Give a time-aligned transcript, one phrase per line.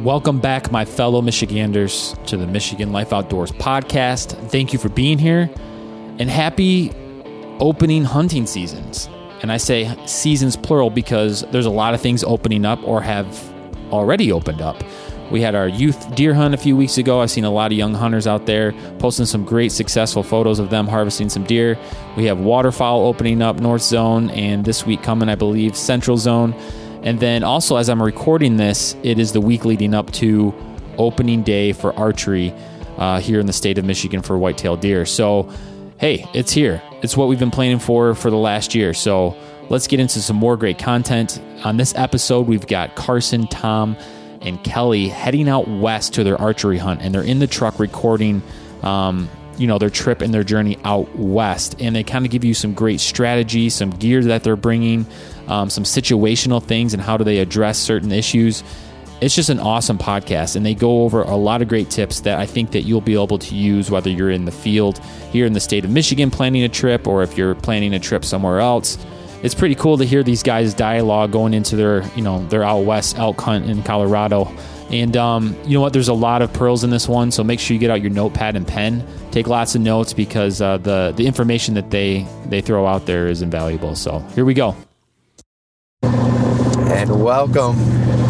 [0.00, 4.32] Welcome back, my fellow Michiganders, to the Michigan Life Outdoors podcast.
[4.50, 5.50] Thank you for being here
[6.18, 6.90] and happy
[7.60, 9.08] opening hunting seasons.
[9.42, 13.52] And I say seasons plural because there's a lot of things opening up or have
[13.92, 14.82] already opened up.
[15.30, 17.20] We had our youth deer hunt a few weeks ago.
[17.20, 20.70] I've seen a lot of young hunters out there posting some great successful photos of
[20.70, 21.78] them harvesting some deer.
[22.16, 26.54] We have waterfowl opening up North Zone, and this week coming, I believe, Central Zone.
[27.02, 30.54] And then also, as I'm recording this, it is the week leading up to
[30.98, 32.54] opening day for archery
[32.96, 35.04] uh, here in the state of Michigan for whitetail deer.
[35.04, 35.50] So,
[35.98, 36.80] hey, it's here.
[37.02, 38.94] It's what we've been planning for for the last year.
[38.94, 39.36] So,
[39.68, 41.40] let's get into some more great content.
[41.64, 43.96] On this episode, we've got Carson, Tom,
[44.40, 48.42] and Kelli heading out west to their archery hunt, and they're in the truck recording.
[48.82, 49.28] Um,
[49.58, 52.54] you know their trip and their journey out west and they kind of give you
[52.54, 55.06] some great strategy some gear that they're bringing
[55.48, 58.62] um, some situational things and how do they address certain issues
[59.20, 62.38] it's just an awesome podcast and they go over a lot of great tips that
[62.38, 64.98] i think that you'll be able to use whether you're in the field
[65.30, 68.24] here in the state of michigan planning a trip or if you're planning a trip
[68.24, 68.98] somewhere else
[69.42, 72.84] it's pretty cool to hear these guys dialogue going into their you know their out
[72.84, 74.44] west elk hunt in colorado
[74.92, 75.94] and um, you know what?
[75.94, 78.10] There's a lot of pearls in this one, so make sure you get out your
[78.10, 79.04] notepad and pen.
[79.30, 83.26] Take lots of notes because uh, the the information that they they throw out there
[83.26, 83.96] is invaluable.
[83.96, 84.76] So here we go.
[87.02, 87.74] And welcome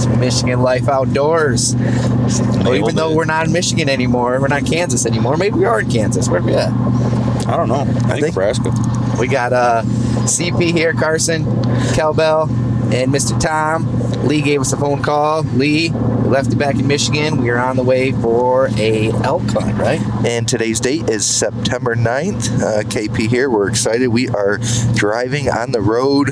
[0.01, 1.75] to Michigan Life Outdoors.
[1.77, 5.37] Well, even though we're not in Michigan anymore, we're not Kansas anymore.
[5.37, 6.27] Maybe we are in Kansas.
[6.27, 6.73] Where are we at?
[6.73, 7.83] I don't know.
[7.83, 8.73] I, think, think- Nebraska.
[9.21, 9.83] We got uh,
[10.23, 11.45] CP here, Carson,
[11.93, 12.49] Kelbell,
[12.95, 13.39] and Mr.
[13.39, 14.27] Tom.
[14.27, 15.43] Lee gave us a phone call.
[15.43, 15.91] Lee,
[16.33, 17.43] left it back in Michigan.
[17.43, 20.01] We are on the way for a elk hunt, right?
[20.25, 22.59] And today's date is September 9th.
[22.59, 23.51] Uh, KP here.
[23.51, 24.09] We're excited.
[24.09, 24.59] We are
[24.95, 26.29] driving on the road,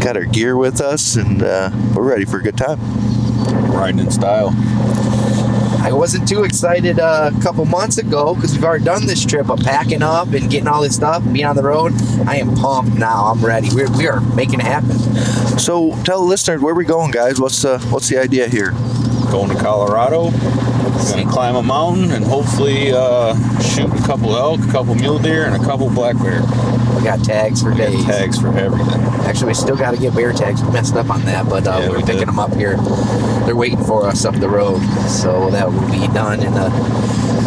[0.00, 2.80] got our gear with us, and uh, we're ready for a good time.
[3.70, 4.52] Riding in style.
[5.82, 9.48] I wasn't too excited uh, a couple months ago because we've already done this trip
[9.50, 11.92] of packing up and getting all this stuff and being on the road.
[12.26, 13.26] I am pumped now.
[13.26, 13.68] I'm ready.
[13.72, 14.98] We're, we are making it happen.
[15.58, 17.40] So tell the listeners where we're going, guys.
[17.40, 18.72] What's the what's the idea here?
[19.30, 20.30] Going to Colorado.
[20.30, 25.44] Gonna climb a mountain and hopefully uh, shoot a couple elk, a couple mule deer,
[25.46, 26.40] and a couple black bear.
[26.96, 29.00] We got tags for We got tags for everything.
[29.26, 30.62] Actually, we still got to get bear tags.
[30.62, 32.28] We messed up on that, but uh, Yeah, we're we picking did.
[32.28, 32.76] them up here.
[33.46, 36.40] They're waiting for us up the road, so that will be done.
[36.40, 36.70] In uh,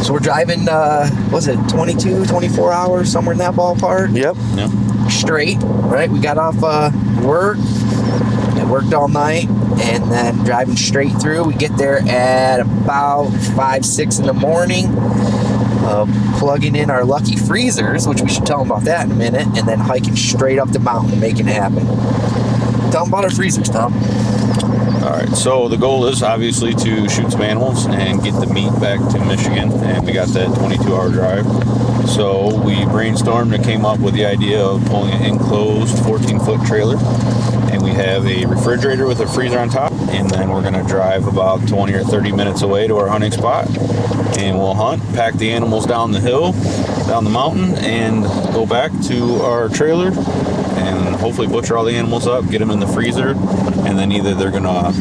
[0.03, 0.69] so we're driving.
[0.69, 4.15] Uh, was it 22, 24 hours somewhere in that ballpark?
[4.15, 4.35] Yep.
[4.55, 5.07] Yeah.
[5.09, 6.09] Straight, right?
[6.09, 6.89] We got off uh,
[7.21, 7.80] work and
[8.71, 9.49] worked all night,
[9.81, 11.43] and then driving straight through.
[11.43, 14.85] We get there at about five, six in the morning.
[15.83, 16.05] Uh,
[16.39, 19.45] plugging in our lucky freezers, which we should tell them about that in a minute,
[19.57, 21.85] and then hiking straight up the mountain, making it happen.
[22.91, 23.93] Tell them about our freezers, Tom.
[25.03, 25.29] All right.
[25.29, 29.25] So the goal is obviously to shoot some animals and get the meat back to
[29.25, 31.45] Michigan, and we got that 22-hour drive.
[32.07, 36.97] So we brainstormed and came up with the idea of pulling an enclosed 14-foot trailer,
[36.97, 37.50] and
[37.91, 41.27] we have a refrigerator with a freezer on top, and then we're going to drive
[41.27, 43.67] about 20 or 30 minutes away to our hunting spot,
[44.37, 46.53] and we'll hunt, pack the animals down the hill,
[47.07, 52.27] down the mountain, and go back to our trailer and hopefully butcher all the animals
[52.27, 53.31] up, get them in the freezer,
[53.85, 54.93] and then either they're gonna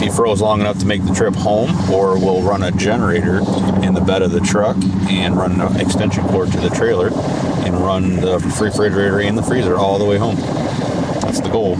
[0.00, 3.38] be froze long enough to make the trip home, or we'll run a generator
[3.84, 4.76] in the bed of the truck
[5.08, 7.10] and run an extension cord to the trailer
[7.64, 10.34] and run the refrigerator and the freezer all the way home.
[11.20, 11.76] That's the goal.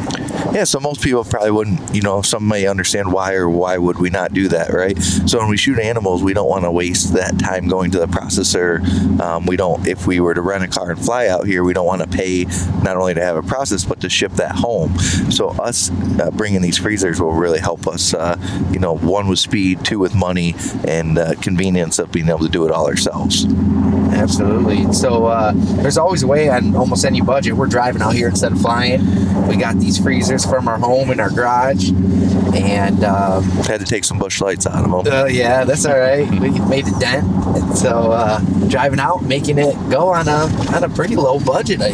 [0.53, 3.99] Yeah, so most people probably wouldn't, you know, some may understand why or why would
[3.99, 4.97] we not do that, right?
[5.01, 8.07] So when we shoot animals, we don't want to waste that time going to the
[8.07, 8.81] processor.
[9.21, 11.73] Um, we don't, if we were to rent a car and fly out here, we
[11.73, 12.45] don't want to pay
[12.83, 14.97] not only to have a process, but to ship that home.
[15.31, 15.91] So us
[16.21, 18.37] uh, bringing these freezers will really help us, uh,
[18.71, 20.55] you know, one with speed, two with money,
[20.87, 23.45] and uh, convenience of being able to do it all ourselves.
[23.45, 24.93] Absolutely.
[24.93, 27.55] So uh, there's always a way on almost any budget.
[27.55, 29.47] We're driving out here instead of flying.
[29.47, 34.05] We got these freezers from our home in our garage, and um, Had to take
[34.05, 35.13] some bush lights out of them.
[35.13, 36.29] uh, yeah, that's all right.
[36.41, 40.85] We made a dent, and so uh, driving out, making it go on a on
[40.85, 41.81] a pretty low budget.
[41.81, 41.93] I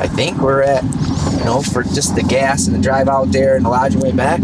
[0.00, 0.84] I think we're at
[1.38, 4.12] you know, for just the gas and the drive out there and the lodging way
[4.12, 4.40] back,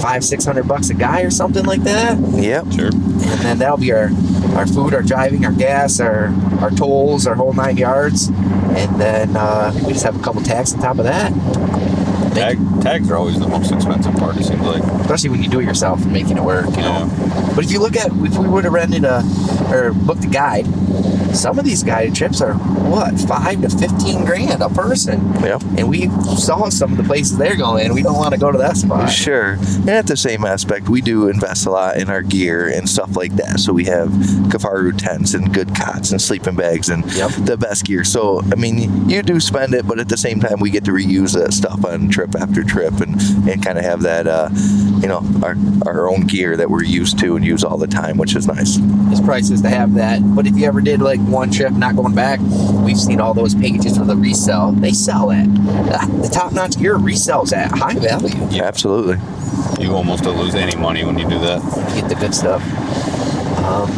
[0.00, 2.18] five, six hundred bucks a guy or something like that.
[2.18, 2.72] Yep.
[2.72, 2.86] Sure.
[2.86, 4.10] And then that'll be our,
[4.56, 6.28] our food, our driving, our gas, our,
[6.60, 8.28] our tolls, our whole nine yards.
[8.28, 11.32] And then uh, we just have a couple tax on top of that.
[12.34, 14.36] Tag, tags are always the most expensive part.
[14.36, 14.82] It seems like.
[14.82, 17.08] Especially when you do it yourself and making it work, you know.
[17.54, 19.22] But if you look at, if we would have rented a,
[19.70, 20.66] or booked a guide,
[21.32, 25.32] some of these guided trips are what five to fifteen grand a person.
[25.42, 25.62] Yep.
[25.78, 27.86] And we saw some of the places they're going.
[27.86, 29.10] and We don't want to go to that spot.
[29.10, 29.52] Sure.
[29.52, 33.16] And at the same aspect, we do invest a lot in our gear and stuff
[33.16, 33.60] like that.
[33.60, 37.30] So we have Kifaru tents and good cots and sleeping bags and Yep.
[37.44, 38.04] the best gear.
[38.04, 40.92] So, I mean, you do spend it, but at the same time, we get to
[40.92, 44.48] reuse that stuff on trip after trip and, and kind of have that, uh,
[45.00, 45.56] you know, our,
[45.86, 48.78] our own gear that we're used to and use all the time, which is nice.
[49.10, 50.20] It's prices to have that.
[50.34, 52.40] But if you ever did like one trip, not going back,
[52.84, 54.72] we've seen all those pages for the resell.
[54.72, 58.28] They sell at uh, the top notch gear resells at high value.
[58.50, 58.64] Yeah.
[58.64, 59.18] Absolutely.
[59.82, 61.62] You almost don't lose any money when you do that.
[61.94, 62.62] Get the good stuff.
[63.64, 63.90] Um,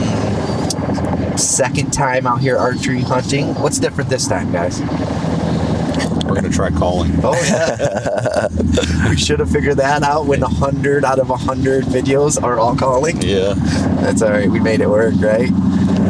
[1.38, 3.54] second time out here archery hunting.
[3.54, 4.80] What's different this time, guys?
[6.24, 7.12] We're gonna try calling.
[7.22, 8.48] Oh yeah,
[9.10, 12.58] we should have figured that out when a hundred out of a hundred videos are
[12.58, 13.20] all calling.
[13.20, 13.54] Yeah.
[14.00, 14.50] That's all right.
[14.50, 15.50] We made it work, right?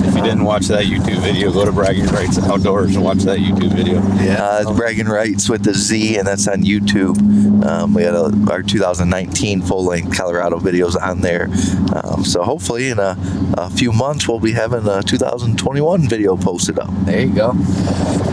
[0.04, 3.38] If you didn't watch that YouTube video, go to Bragging Rights Outdoors and watch that
[3.38, 3.98] YouTube video.
[4.00, 7.16] Uh, it's Bragging Rights with the Z, and that's on YouTube.
[7.64, 11.48] Um, we had a, our 2019 full length Colorado videos on there.
[11.94, 13.16] Um, so hopefully, in a,
[13.56, 16.90] a few months, we'll be having a 2021 video posted up.
[17.06, 17.50] There you go.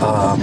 [0.02, 0.40] Um,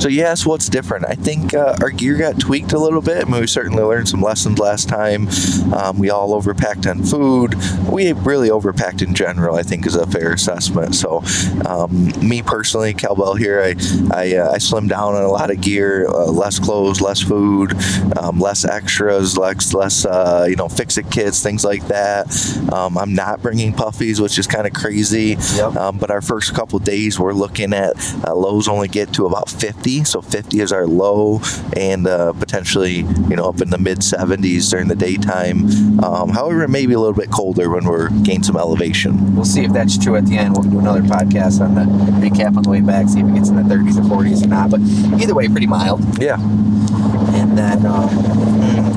[0.00, 1.04] So, yes, what's different?
[1.06, 3.18] I think uh, our gear got tweaked a little bit.
[3.26, 5.28] I mean, we certainly learned some lessons last time.
[5.74, 7.54] Um, we all overpacked on food.
[7.90, 10.94] We really overpacked in general, I think, is a fair assessment.
[10.94, 11.22] So,
[11.66, 13.70] um, me personally, Cowbell here, I
[14.12, 17.74] I, uh, I slimmed down on a lot of gear, uh, less clothes, less food,
[18.18, 22.26] um, less extras, less less uh, you know fix it kits, things like that.
[22.72, 25.36] Um, I'm not bringing puffies, which is kind of crazy.
[25.56, 25.76] Yep.
[25.76, 27.92] Um, but our first couple days, we're looking at
[28.26, 31.40] uh, lows only get to about 50, so 50 is our low,
[31.76, 32.96] and uh, potentially
[33.28, 36.00] you know up in the mid 70s during the daytime.
[36.02, 39.34] Um, however, it may be a little bit colder when we're gain some elevation.
[39.34, 40.56] we'll see if that's true at the end.
[40.56, 41.82] We'll do another podcast on the
[42.26, 44.48] recap on the way back, see if it gets in the 30s or 40s or
[44.48, 44.70] not.
[44.70, 44.80] But
[45.20, 46.00] either way, pretty mild.
[46.20, 46.40] Yeah.
[46.40, 48.08] And then um,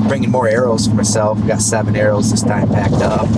[0.08, 1.40] bringing more arrows for myself.
[1.40, 3.28] We got seven arrows this time packed up.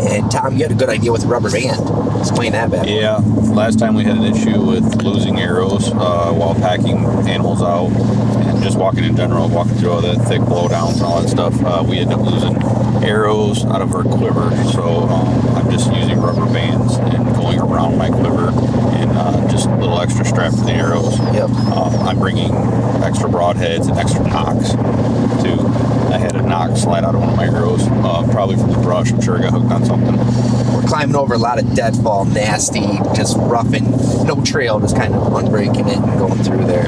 [0.00, 1.80] And Tom, you had a good idea with the rubber band.
[2.20, 2.88] Explain that bad.
[2.88, 3.16] Yeah,
[3.52, 6.98] last time we had an issue with losing arrows uh, while packing
[7.28, 7.90] animals out
[8.46, 11.54] and just walking in general, walking through all the thick blowdowns and all that stuff.
[11.62, 12.56] Uh, we ended up losing
[13.02, 14.50] arrows out of our quiver.
[14.72, 19.68] So um, I'm just using rubber bands and going around my quiver and uh, just
[19.68, 21.18] a little extra strap for the arrows.
[21.34, 21.50] Yep.
[21.50, 22.52] Um, I'm bringing
[23.02, 24.72] extra broadheads and extra nocks
[25.42, 25.81] too.
[26.52, 29.10] I had nock slide out of one of my arrows, uh, probably from the brush.
[29.10, 30.16] I'm sure I got hooked on something.
[30.74, 33.90] We're climbing over a lot of deadfall, nasty, just roughing,
[34.26, 36.84] no trail, just kind of unbreaking it and going through there.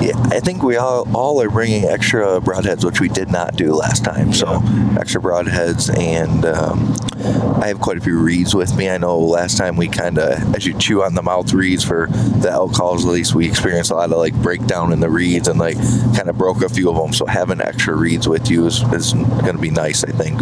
[0.00, 3.72] Yeah, I think we all, all are bringing extra broadheads, which we did not do
[3.74, 4.32] last time.
[4.32, 4.62] So
[4.98, 6.94] extra broadheads, and um,
[7.24, 8.88] I have quite a few reeds with me.
[8.88, 12.08] I know last time we kind of, as you chew on the mouth reeds for
[12.08, 15.48] the elk calls, at least we experienced a lot of like breakdown in the reeds
[15.48, 15.76] and like
[16.16, 17.12] kind of broke a few of them.
[17.12, 20.40] So having extra reeds with you is, is going to be nice, I think.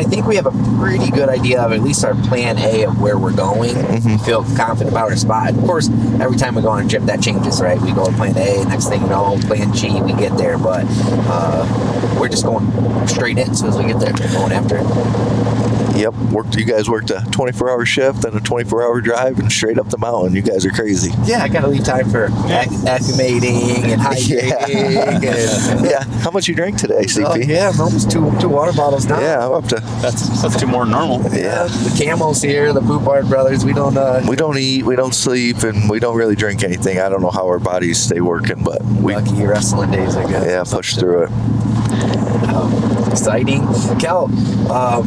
[0.00, 3.02] I think we have a pretty good idea of at least our plan A of
[3.02, 3.76] where we're going.
[4.02, 5.50] We feel confident about our spot.
[5.50, 7.78] Of course, every time we go on a trip, that changes, right?
[7.78, 10.56] We go to plan A, next thing you know, plan G, we get there.
[10.56, 12.66] But uh, we're just going
[13.08, 14.14] straight in as soon as we get there.
[14.18, 15.59] We're going after it.
[16.00, 16.56] Yep, worked.
[16.56, 20.34] You guys worked a 24-hour shift and a 24-hour drive and straight up the mountain.
[20.34, 21.10] You guys are crazy.
[21.24, 25.22] Yeah, I got to leave time for acc- acclimating and hydrating.
[25.22, 26.04] And, yeah.
[26.22, 27.24] How much you drank today, CP?
[27.26, 29.20] Oh, yeah, I'm almost two, two water bottles now.
[29.20, 29.76] Yeah, I'm up to.
[30.00, 31.22] That's that's two more than normal.
[31.34, 33.64] Yeah, the Camels here, the Poupard brothers.
[33.64, 33.96] We don't.
[33.96, 36.98] Uh, We don't eat, we don't sleep, and we don't really drink anything.
[36.98, 40.46] I don't know how our bodies stay working, but we lucky wrestling days, I guess.
[40.46, 41.30] yeah push through it.
[42.48, 42.72] Um,
[43.10, 43.66] exciting.
[43.98, 44.24] Cal,
[44.70, 45.04] um,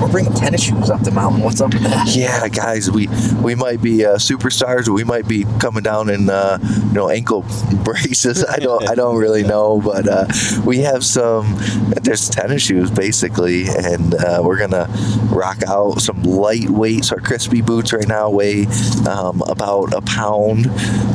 [0.00, 1.42] we're bringing tennis shoes up the mountain.
[1.42, 2.08] What's up with that?
[2.14, 3.08] Yeah, guys, we
[3.42, 7.42] we might be uh, superstars, we might be coming down in uh, you know ankle
[7.84, 8.44] braces.
[8.44, 10.26] I don't I don't really know, but uh,
[10.64, 11.56] we have some.
[12.02, 14.88] There's tennis shoes basically, and uh, we're gonna
[15.30, 17.06] rock out some lightweight.
[17.06, 18.66] So our Crispi boots right now weigh
[19.08, 20.68] um, about a pound,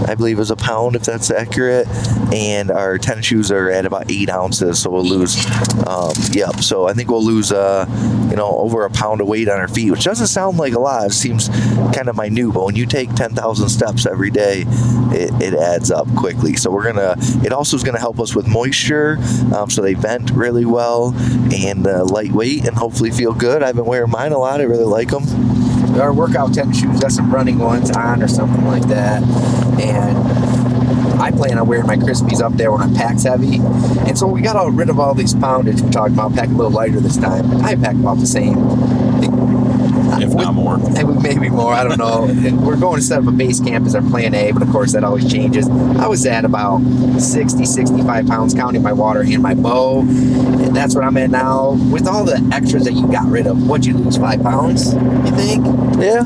[0.07, 1.87] I believe is a pound if that's accurate,
[2.33, 4.79] and our tennis shoes are at about eight ounces.
[4.79, 5.45] So we'll lose.
[5.87, 6.55] Um, yep.
[6.61, 7.85] So I think we'll lose uh,
[8.29, 10.79] you know, over a pound of weight on our feet, which doesn't sound like a
[10.79, 11.07] lot.
[11.07, 11.49] It seems
[11.93, 14.63] kind of minute, but when you take 10,000 steps every day,
[15.13, 16.55] it, it adds up quickly.
[16.55, 17.15] So we're gonna.
[17.45, 19.17] It also is gonna help us with moisture,
[19.55, 21.13] um, so they vent really well
[21.53, 23.63] and uh, lightweight, and hopefully feel good.
[23.63, 24.61] I've been wearing mine a lot.
[24.61, 25.23] I really like them.
[25.99, 29.21] Our workout tennis shoes, got some running ones on or something like that.
[29.81, 30.17] And
[31.21, 33.57] I plan on wearing my Crispis up there when I'm packed heavy.
[33.57, 36.51] And so we got all rid of all these poundage we're talking about, pack a
[36.51, 37.63] little lighter this time.
[37.63, 38.55] I pack about the same.
[40.19, 40.77] If not more.
[41.21, 42.25] Maybe, more, I don't know.
[42.65, 44.93] We're going to set up a base camp as our plan A, but of course
[44.93, 45.69] that always changes.
[45.69, 46.79] I was at about
[47.19, 50.01] 60, 65 pounds counting my water and my bow.
[50.01, 51.71] And that's what I'm at now.
[51.91, 54.17] With all the extras that you got rid of, what'd you lose?
[54.17, 55.65] Five pounds, you think?
[55.97, 56.23] Yeah,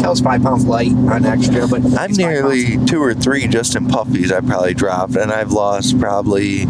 [0.00, 4.30] Kel's five pounds light on extra, but I'm nearly two or three just in puffies.
[4.30, 6.66] I probably dropped, and I've lost probably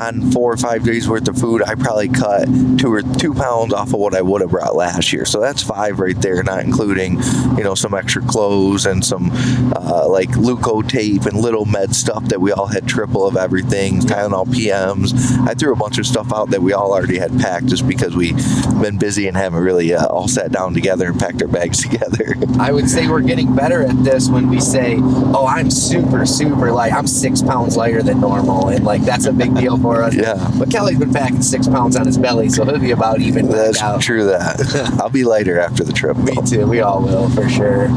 [0.00, 1.62] on four or five days worth of food.
[1.62, 2.46] I probably cut
[2.78, 5.26] two or two pounds off of what I would have brought last year.
[5.26, 7.20] So that's five right there, not including
[7.56, 9.30] you know some extra clothes and some
[9.76, 14.00] uh, like Leukotape and little med stuff that we all had triple of everything.
[14.00, 15.12] Tylenol PMs.
[15.46, 18.16] I threw a bunch of stuff out that we all already had packed just because
[18.16, 18.36] we've
[18.80, 22.34] been busy and haven't really uh, all sat down together and packed our bags together.
[22.58, 26.72] I would say we're getting better at this when we say, "Oh, I'm super, super
[26.72, 26.92] light.
[26.92, 30.14] I'm six pounds lighter than normal," and like that's a big deal for us.
[30.14, 30.50] Yeah.
[30.58, 33.46] But Kelli's been packing six pounds on his belly, so he'll be about even.
[33.46, 34.00] back That's out.
[34.00, 34.24] true.
[34.26, 36.16] That I'll be lighter after the trip.
[36.16, 36.42] Me though.
[36.42, 36.66] too.
[36.66, 37.88] We all will for sure.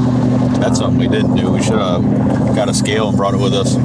[0.59, 1.51] That's something we didn't do.
[1.51, 2.03] We should have
[2.55, 3.75] got a scale and brought it with us.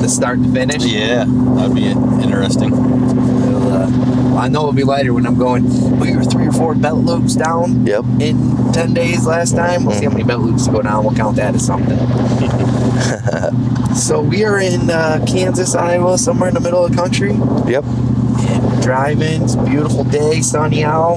[0.00, 0.84] The start to finish.
[0.84, 2.70] Yeah, that'd be interesting.
[2.70, 5.64] We'll, uh, I know it'll be lighter when I'm going.
[5.98, 8.04] We were three or four belt loops down Yep.
[8.20, 9.86] in ten days last time.
[9.86, 11.02] We'll see how many belt loops to go down.
[11.04, 11.96] We'll count that as something.
[13.96, 17.32] so we are in uh, Kansas, Iowa, somewhere in the middle of the country.
[17.66, 17.84] Yep.
[17.84, 19.42] And driving.
[19.42, 21.16] It's a beautiful day, sunny out.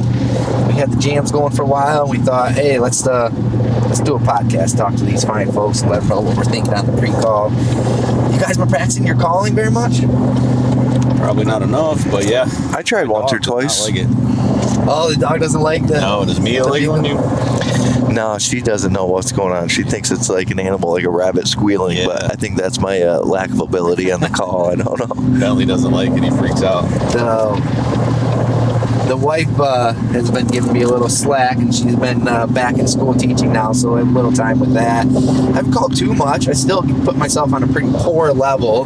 [0.67, 3.29] We had the jams going for a while, and we thought, hey, let's uh,
[3.87, 6.43] let's do a podcast, talk to these fine folks, and let them know what we're
[6.45, 7.51] thinking on the pre-call.
[8.31, 9.99] You guys been practicing your calling very much?
[11.17, 12.45] Probably not enough, but yeah.
[12.71, 13.79] I tried once or Dog twice.
[13.79, 14.22] Not like it.
[14.85, 16.01] Oh, the dog doesn't like that.
[16.01, 17.15] No, does Mia like when you?
[18.13, 19.69] No, she doesn't know what's going on.
[19.69, 21.97] She thinks it's like an animal, like a rabbit squealing.
[21.97, 22.07] Yeah.
[22.07, 24.69] But I think that's my uh, lack of ability on the call.
[24.71, 25.39] I don't know.
[25.39, 26.23] Bentley doesn't like it.
[26.23, 26.83] He freaks out.
[27.11, 27.23] the
[29.07, 32.77] the wife uh, has been giving me a little slack, and she's been uh, back
[32.77, 35.05] in school teaching now, so I have a little time with that.
[35.05, 36.47] I haven't called too much.
[36.47, 38.85] I still put myself on a pretty poor level,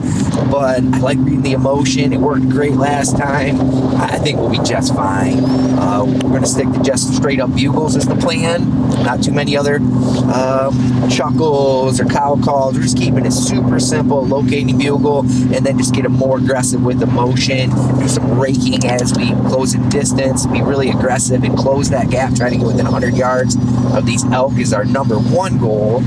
[0.52, 2.14] but I like reading the emotion.
[2.14, 3.62] It worked great last time.
[3.98, 5.44] I think we'll be just fine.
[5.44, 8.70] Uh, we're going to stick to just straight up bugles is the plan.
[9.04, 12.76] Not too many other um, chuckles or cow calls.
[12.76, 17.02] We're just keeping it super simple, locating bugle, and then just get more aggressive with
[17.04, 17.70] emotion.
[17.70, 20.07] Do some raking as we close in distance.
[20.14, 22.34] Be really aggressive and close that gap.
[22.36, 23.56] trying to get within 100 yards
[23.96, 26.02] of these elk is our number one goal.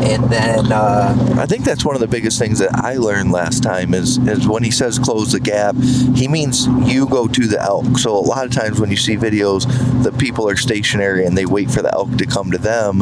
[0.00, 3.62] And then uh, I think that's one of the biggest things that I learned last
[3.62, 5.74] time is is when he says close the gap,
[6.14, 7.98] he means you go to the elk.
[7.98, 9.66] So a lot of times when you see videos,
[10.02, 12.98] the people are stationary and they wait for the elk to come to them.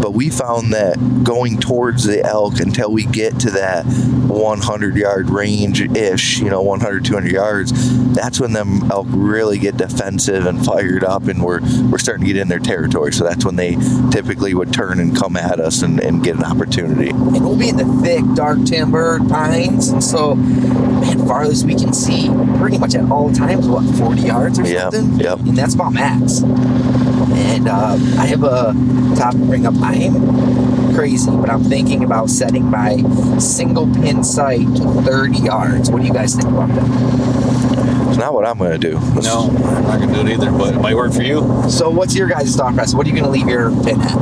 [0.00, 5.30] But we found that going towards the elk until we get to that 100 yard
[5.30, 10.64] range ish, you know, 100 200 yards, that's when them elk really get defensive and
[10.64, 13.12] fired up, and we're we're starting to get in their territory.
[13.12, 13.76] So that's when they
[14.10, 17.10] typically would turn and come at us and, and get an opportunity.
[17.10, 19.88] and we'll be in the thick, dark timber pines.
[19.88, 22.28] And so, man, farthest we can see
[22.58, 25.20] pretty much at all times, what, 40 yards or Yeah, something?
[25.20, 25.38] yep.
[25.40, 26.42] And that's about max.
[26.42, 28.72] And uh, I have a
[29.16, 29.74] topic to bring up.
[29.76, 32.96] I am crazy, but I'm thinking about setting my
[33.38, 35.90] single pin sight to 30 yards.
[35.90, 38.07] What do you guys think about that?
[38.08, 38.94] It's not what I'm going to do.
[39.20, 41.40] No, I'm not gonna do it either, but it might work for you.
[41.68, 42.94] So, what's your guys' thought process?
[42.94, 44.12] What are you going to leave your pin at?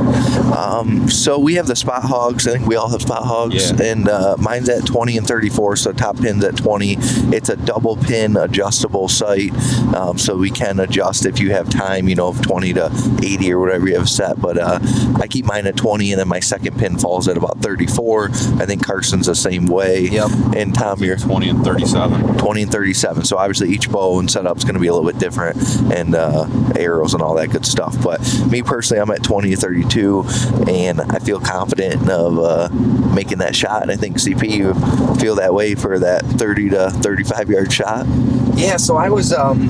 [0.57, 2.47] Um, so we have the Spot Hoggs.
[2.47, 3.85] I think we all have Spot Hoggs, Yeah.
[3.91, 5.75] and uh, mine's at 20 and 34.
[5.77, 6.95] So top pin's at 20.
[7.33, 9.53] It's a double pin adjustable sight,
[9.95, 12.07] um, so we can adjust if you have time.
[12.07, 12.91] You know, of 20 to
[13.23, 14.39] 80 or whatever you have set.
[14.41, 14.79] But uh,
[15.19, 18.25] I keep mine at 20, and then my second pin falls at about 34.
[18.25, 20.01] I think Carson's the same way.
[20.07, 20.29] Yep.
[20.55, 22.37] And Tom, you're 20 and 37.
[22.37, 23.25] 20 and 37.
[23.25, 25.57] So obviously each bow and setup's going to be a little bit different,
[25.93, 27.95] and uh, arrows and all that good stuff.
[28.01, 28.19] But
[28.49, 30.25] me personally, I'm at 20 to 32,
[30.67, 32.69] and I feel confident of uh,
[33.13, 33.83] making that shot.
[33.83, 34.73] And I think CP you
[35.15, 38.07] feel that way for that 30 to 35 yard shot.
[38.55, 39.69] Yeah, so I was um,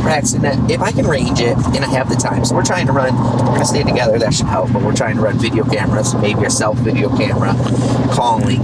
[0.00, 0.70] practicing that.
[0.70, 3.14] If I can range it and I have the time, so we're trying to run.
[3.14, 4.18] We're gonna stay together.
[4.18, 4.72] That should help.
[4.72, 7.52] But we're trying to run video cameras, maybe a self video camera,
[8.14, 8.62] calling,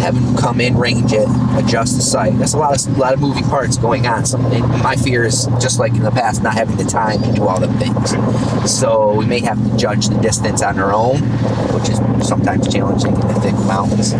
[0.00, 2.38] him come in, range it, adjust the sight.
[2.38, 4.24] That's a lot of a lot of moving parts going going on.
[4.24, 7.48] So my fear is just like in the past, not having the time to do
[7.48, 8.10] all the things.
[8.70, 11.18] So we may have to judge the distance on our own,
[11.74, 14.12] which is sometimes challenging in the thick mountains.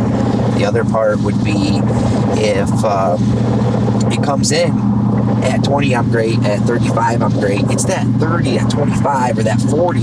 [0.58, 1.78] The other part would be
[2.42, 3.16] if uh,
[4.10, 4.89] it comes in
[5.42, 7.62] at 20 I'm great, at 35 I'm great.
[7.70, 10.00] It's that 30, at 25, or that 40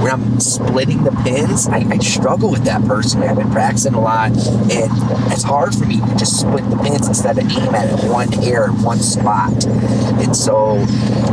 [0.00, 1.68] where I'm splitting the pins.
[1.68, 3.28] I, I struggle with that personally.
[3.28, 4.90] I've been practicing a lot, and
[5.32, 8.68] it's hard for me to just split the pins instead of aim at one air,
[8.68, 9.64] one spot.
[9.64, 10.76] And so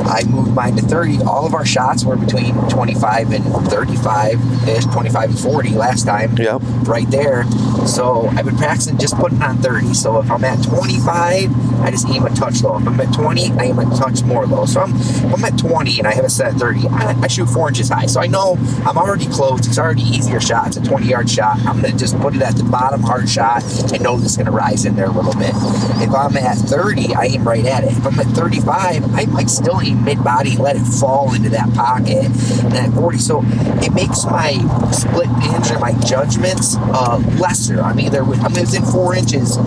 [0.06, 1.24] I moved mine to 30.
[1.24, 6.36] All of our shots were between 25 and 35 ish, 25 and 40 last time.
[6.38, 6.62] Yep.
[6.86, 7.46] Right there.
[7.86, 9.94] So I've been practicing just putting on 30.
[9.94, 12.78] So if I'm at 25, I just aim a touch low.
[12.78, 14.66] If I'm at 20, I aim a touch more low.
[14.66, 14.94] So I'm,
[15.34, 17.90] I'm at 20 and I have a set at 30, I, I shoot four inches
[17.90, 18.06] high.
[18.06, 19.66] So I know I'm already close.
[19.68, 20.68] It's already easier shot.
[20.68, 21.60] It's a 20 yard shot.
[21.66, 24.52] I'm to just put it at the bottom hard shot and know it's going to
[24.52, 25.54] rise in there a little bit.
[26.02, 27.92] If I'm at 30, I aim right at it.
[27.92, 31.50] If I'm at 35, I might still aim mid body and let it fall into
[31.50, 32.26] that pocket.
[32.66, 34.54] And at 40, so it makes my
[34.92, 37.82] split pins or my judgments uh, lesser.
[37.82, 39.58] I'm either I'm within four inches,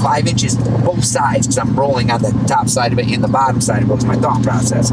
[0.00, 3.28] five inches, both sides, because I'm rolling on the top side of it and the
[3.28, 4.88] bottom side of was my thought process.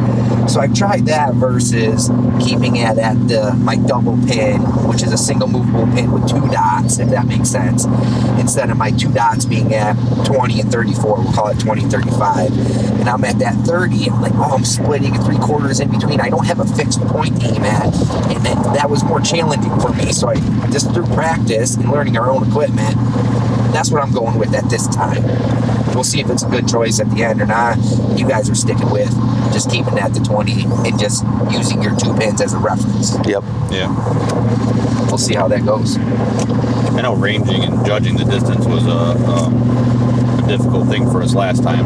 [0.52, 2.10] So I tried that versus
[2.40, 6.48] keeping it at the my double pin, which is a single movable pin with two
[6.50, 7.86] dots, if that makes sense.
[8.40, 9.94] Instead of my two dots being at
[10.26, 12.52] 20 and 34, we'll call it 20 and 35.
[13.00, 16.20] And I'm at that 30, I'm like, oh, I'm splitting three quarters in between.
[16.20, 17.94] I don't have a fixed point aim at.
[18.30, 18.46] And
[18.76, 20.12] that was more challenging for me.
[20.12, 20.36] So I
[20.72, 22.96] just through practice and learning our own equipment,
[23.74, 25.77] that's what I'm going with at this time.
[25.98, 27.76] We'll see if it's a good choice at the end or not.
[28.16, 29.10] You guys are sticking with
[29.52, 33.14] just keeping that to 20 and just using your two pins as a reference.
[33.28, 33.44] Yep.
[33.72, 35.08] Yeah.
[35.08, 35.98] We'll see how that goes.
[35.98, 41.34] I know ranging and judging the distance was a, a, a difficult thing for us
[41.36, 41.86] last time.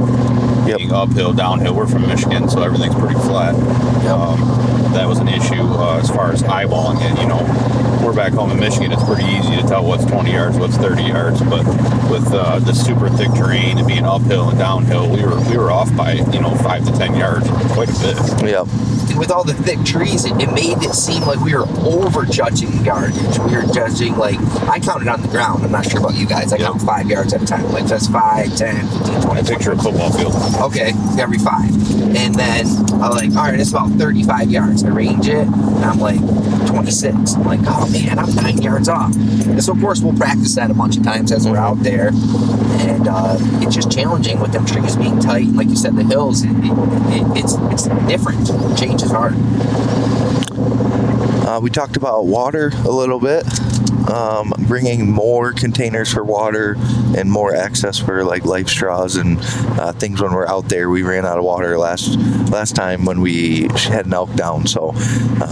[0.68, 0.78] Yep.
[0.78, 1.76] Being uphill, downhill.
[1.76, 3.56] We're from Michigan, so everything's pretty flat.
[4.06, 4.40] Um,
[4.94, 7.20] that was an issue uh, as far as eyeballing it.
[7.20, 8.92] You know, we're back home in Michigan.
[8.92, 11.42] It's pretty easy to tell what's 20 yards, what's 30 yards.
[11.42, 11.66] But
[12.10, 15.72] with uh, the super thick terrain and being uphill and downhill, we were we were
[15.72, 18.50] off by you know five to 10 yards, quite a bit.
[18.52, 18.68] Yep.
[19.10, 22.24] And with all the thick trees, it, it made it seem like we were over
[22.26, 23.16] judging yardage.
[23.40, 24.40] We were judging, like,
[24.70, 25.64] I counted on the ground.
[25.66, 26.54] I'm not sure about you guys.
[26.54, 26.68] I Yeah.
[26.68, 27.70] count five yards at a time.
[27.74, 29.84] Like, that's 5, 10, 15, 20, I picture a 25.
[29.84, 30.72] football field.
[30.72, 31.70] Okay, every five.
[32.16, 32.68] And then
[33.02, 34.84] I'm like, all right, it's about 35 yards.
[34.84, 36.20] I range it, and I'm like
[36.68, 37.34] 26.
[37.36, 39.14] I'm like, oh man, I'm nine yards off.
[39.16, 42.10] And so, of course, we'll practice that a bunch of times as we're out there.
[42.10, 45.48] And uh, it's just challenging with them trees being tight.
[45.48, 48.48] And like you said, the hills, it, it, it's, it's different.
[48.78, 49.34] Change is hard.
[51.48, 53.46] Uh, we talked about water a little bit.
[54.10, 56.76] Um, bringing more containers for water
[57.16, 59.38] and more access for like life straws and
[59.80, 60.90] uh, things when we're out there.
[60.90, 62.18] We ran out of water last
[62.50, 64.66] last time when we had an elk down.
[64.66, 64.90] So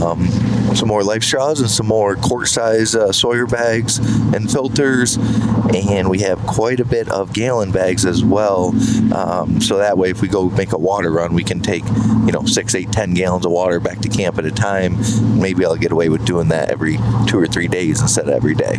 [0.02, 0.28] um,
[0.76, 3.98] some more life straws and some more quart size uh, Sawyer bags
[4.34, 5.18] and filters,
[5.74, 8.70] and we have quite a bit of gallon bags as well.
[9.14, 11.86] Um, so that way, if we go make a water run, we can take
[12.26, 14.98] you know six, eight, ten gallons of water back to camp at a time.
[15.40, 18.56] Maybe I'll get away with doing that every two or three days instead of every
[18.56, 18.78] day.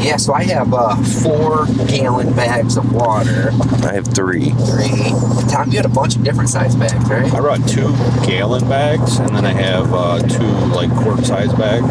[0.00, 3.50] Yeah, so I have uh, four gallon bags of water.
[3.82, 4.50] I have three.
[4.50, 5.12] Three.
[5.50, 7.32] Tom, you had a bunch of different size bags, right?
[7.34, 7.90] I brought two
[8.26, 11.86] gallon bags, and then I have uh, two like quart size bags.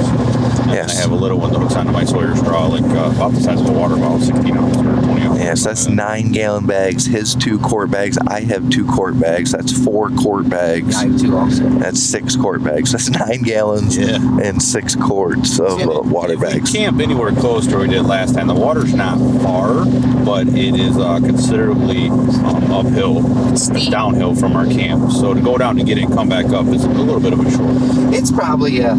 [0.65, 0.87] And Yes.
[0.93, 3.33] then I have a little one that hooks onto my Sawyer straw, like uh, about
[3.33, 5.14] the size of a water bottle, 16 ounce or 20 ounce.
[5.33, 7.05] Yes, that's nine gallon bags.
[7.05, 8.17] His two quart bags.
[8.27, 9.51] I have two quart bags.
[9.51, 10.95] That's four quart bags.
[10.95, 11.63] I have two also.
[11.69, 12.91] That's six quart bags.
[12.91, 14.17] That's nine gallons Yeah.
[14.41, 16.71] and six quarts of uh, water if bags.
[16.71, 18.47] We camp anywhere close to where we did last time.
[18.47, 19.85] The water's not far,
[20.25, 23.91] but it is uh, considerably um, uphill, Steep.
[23.91, 25.11] downhill from our camp.
[25.11, 27.33] So to go down to get it and come back up is a little bit
[27.33, 28.13] of a chore.
[28.13, 28.95] it's probably a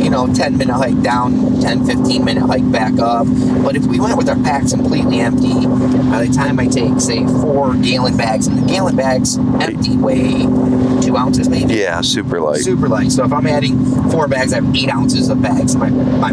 [0.00, 3.26] you know 10 minute hike down 10 15 minute hike back up
[3.62, 5.66] but if we went with our packs completely empty
[6.10, 10.42] by the time i take say four gallon bags and the gallon bags empty weigh
[11.02, 12.60] two ounces maybe Yeah, super light.
[12.60, 15.80] super light so if i'm adding four bags i have eight ounces of bags in
[15.80, 16.32] my, my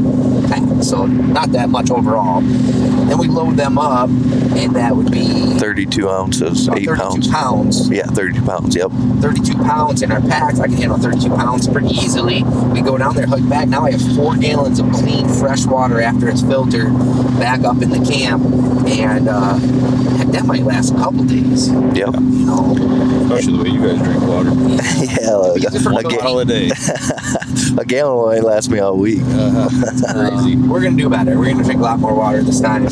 [0.49, 5.27] pack so not that much overall then we load them up and that would be
[5.59, 7.27] 32 ounces, about 8 32 pounds.
[7.29, 8.75] pounds Yeah, 32 pounds.
[8.75, 8.91] Yep.
[9.21, 10.59] 32 pounds in our packs.
[10.59, 12.43] I can handle 32 pounds pretty easily.
[12.71, 13.67] We go down there, hike back.
[13.67, 16.93] Now I have four gallons of clean, fresh water after it's filtered
[17.39, 18.43] back up in the camp.
[18.87, 19.55] And uh,
[20.17, 21.69] heck, that might last a couple days.
[21.69, 21.95] Yep.
[21.95, 22.13] You Yep.
[22.45, 22.75] know,
[23.25, 24.49] Especially the way you guys drink water.
[25.21, 26.09] yeah, like, Use it a, cooking.
[26.11, 26.69] ga- Holiday.
[27.77, 29.19] a gallon will only last me all week.
[29.25, 30.55] Crazy.
[30.55, 31.37] We're gonna do better.
[31.37, 32.87] We're gonna drink a lot more water this time.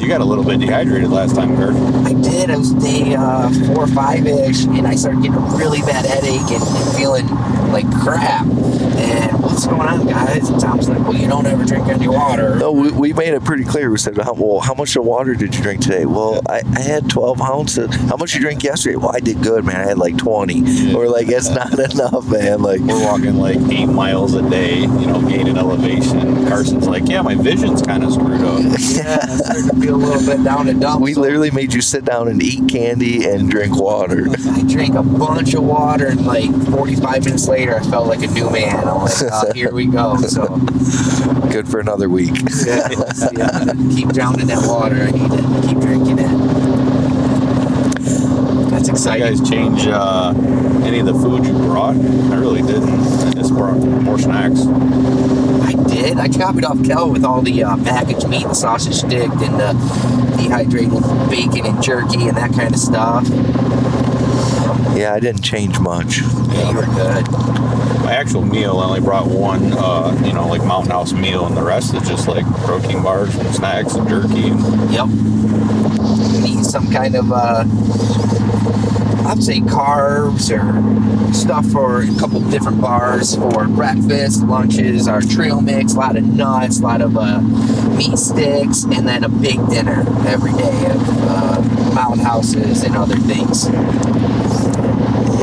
[0.00, 1.74] You got a little bit dehydrated last time, Kurt.
[2.06, 2.50] I did.
[2.50, 6.04] I was day uh, four or five ish, and I started getting a really bad
[6.04, 7.26] headache and, and feeling
[7.72, 8.46] like crap.
[8.46, 10.50] And what's going on, guys?
[10.50, 13.42] And Tom's like, "Well, you don't ever drink any water." No, we, we made it
[13.42, 13.90] pretty clear.
[13.90, 16.04] We said, how, well, how much of water did you drink today?
[16.04, 17.94] Well, I, I had 12 ounces.
[17.94, 18.96] How much you drink yesterday?
[18.96, 19.76] Well, I did good, man.
[19.76, 20.92] I had like 20.
[20.94, 22.60] We're like, it's not enough, man.
[22.60, 26.46] Like, We're walking like eight miles a day, you know, gaining elevation.
[26.48, 28.56] Carson's like, yeah, my vision's kind of screwed up.
[28.96, 31.02] Yeah, I started to feel a little bit down and dumb.
[31.02, 34.28] we literally made you sit down and eat candy and drink water.
[34.48, 38.28] I drank a bunch of water, and like 45 minutes later, I felt like a
[38.28, 38.88] new man.
[38.88, 40.16] I'm like, oh, here we go.
[40.18, 40.46] So,
[41.50, 42.34] Good for another week.
[42.66, 44.96] yeah, let's see, I'm gonna keep drowning that water.
[44.96, 46.26] I need to keep drinking it.
[48.70, 49.26] That's You exciting.
[49.38, 50.34] guys change uh,
[50.84, 51.96] any of the food you brought?
[51.96, 52.90] I really didn't.
[52.90, 54.60] I just brought more snacks.
[54.66, 56.18] I did.
[56.18, 59.72] I copied off Kel with all the uh, packaged meat, and sausage stick, and the
[60.36, 63.26] dehydrated bacon and jerky and that kind of stuff.
[64.96, 66.20] Yeah, I didn't change much.
[66.20, 67.26] Yeah, you were good.
[68.06, 71.56] My actual meal, I only brought one, uh, you know, like Mountain House meal, and
[71.56, 74.46] the rest is just like protein bars and snacks and jerky.
[74.46, 74.60] And
[74.92, 75.08] Yep.
[76.40, 77.64] Need some kind of, uh,
[79.26, 85.60] I'd say carbs or stuff for a couple different bars for breakfast, lunches, our trail
[85.60, 89.58] mix, a lot of nuts, a lot of uh, meat sticks, and then a big
[89.68, 93.66] dinner every day of uh, mountain houses and other things.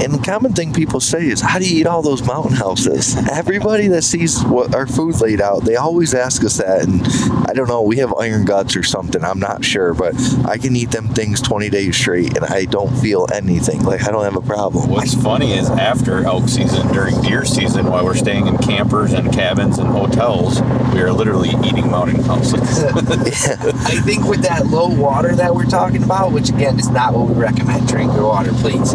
[0.04, 3.16] And the common thing people say is, "How do you eat all those mountain houses?"
[3.32, 6.84] Everybody that sees what our food laid out, they always ask us that.
[6.84, 7.08] And
[7.50, 9.24] I don't know, we have iron guts or something.
[9.24, 10.14] I'm not sure, but
[10.46, 13.84] I can eat them things 20 days straight, and I don't feel anything.
[13.84, 14.90] Like I don't have a problem.
[14.90, 19.32] what's funny is after elk season, during deer season, while we're staying in campers and
[19.32, 20.62] cabins and hotels,
[20.94, 22.84] we are literally eating mountain houses.
[22.84, 27.30] I think with that low water that we're talking about, which again is not what
[27.30, 28.94] we recommend, drink your water, please.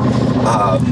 [0.48, 0.82] Um,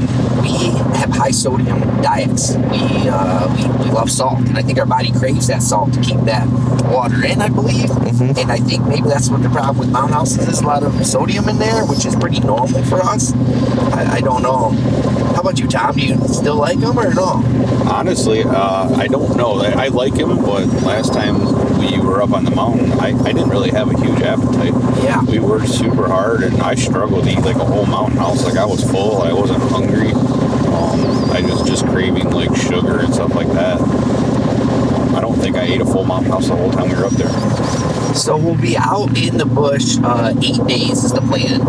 [0.43, 2.55] we have high sodium diets.
[2.55, 6.01] We, uh, we we love salt, and I think our body craves that salt to
[6.01, 6.47] keep that
[6.91, 7.41] water in.
[7.41, 10.65] I believe, and I think maybe that's what the problem with mountain houses is a
[10.67, 13.33] lot of sodium in there, which is pretty normal for us.
[13.93, 14.69] I, I don't know.
[15.33, 15.95] How about you, Tom?
[15.95, 17.43] Do you still like them or no?
[17.89, 19.59] Honestly, uh, I don't know.
[19.61, 21.35] I, I like him, but last time
[22.07, 24.73] we were up on the mountain, I, I didn't really have a huge appetite.
[25.03, 25.21] Yeah.
[25.23, 28.45] We worked super hard, and I struggled to eat like a whole mountain house.
[28.45, 30.11] Like I was full, I wasn't hungry.
[30.11, 33.81] Um, I was just craving like sugar and stuff like that.
[35.15, 37.13] I don't think I ate a full mountain house the whole time we were up
[37.13, 37.76] there.
[38.17, 41.61] So we'll be out in the bush uh, eight days is the plan.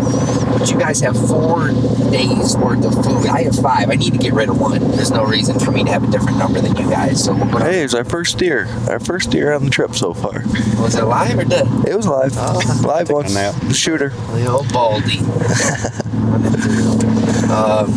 [0.57, 1.67] But you guys have four
[2.11, 3.27] days worth of food.
[3.27, 3.89] I have five.
[3.89, 4.81] I need to get rid of one.
[4.91, 7.23] There's no reason for me to have a different number than you guys.
[7.23, 7.65] So we're gonna.
[7.65, 8.67] Hey, it's our first deer.
[8.89, 10.41] Our first deer on the trip so far.
[10.81, 11.67] Was it live or dead?
[11.87, 12.35] It was live.
[12.83, 13.27] live one.
[13.27, 13.55] a nap.
[13.73, 14.09] Shooter.
[14.09, 15.19] The old baldy.
[17.53, 17.91] um,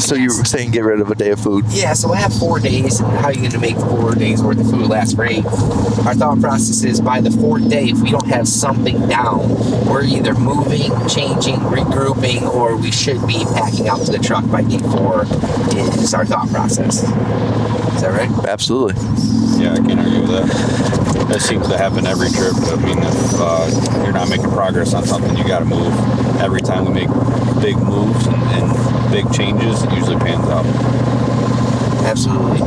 [0.00, 1.64] So you were saying get rid of a day of food?
[1.68, 4.42] yeah, so I have four days, and how are you going to make four days
[4.42, 5.44] worth of food last for eight?
[5.44, 9.48] Our thought process is by the fourth day, if we don't have something down,
[9.86, 14.62] we're either moving, changing, regrouping, or we should be packing out to the truck by
[14.62, 15.24] day four.
[15.98, 17.02] Is our thought process.
[17.02, 18.30] Is that right?
[18.48, 18.94] Absolutely.
[19.60, 21.28] Yeah, I can't argue with that.
[21.28, 22.54] That seems to happen every trip.
[22.54, 25.92] I mean, if uh, you're not making progress on something, you got to move.
[26.40, 27.08] Every time we make
[27.60, 30.64] big moves and, and big changes, it usually pans out.
[32.06, 32.60] Absolutely.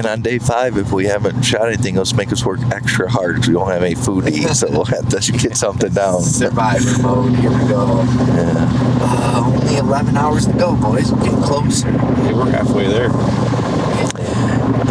[0.00, 3.34] And on day five, if we haven't shot anything, let's make us work extra hard
[3.34, 4.48] because we don't have any food to eat.
[4.48, 6.22] So we'll have to get something down.
[6.22, 7.36] Survivor mode.
[7.36, 8.02] Here we go.
[8.32, 8.66] Yeah.
[9.02, 11.12] Uh, only 11 hours to go, boys.
[11.12, 11.90] We're getting closer.
[11.90, 13.10] Hey, we're halfway there.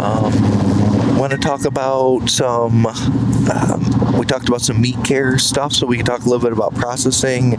[0.00, 2.86] Um, want to talk about some.
[2.86, 6.52] Um, we talked about some meat care stuff, so we can talk a little bit
[6.52, 7.56] about processing.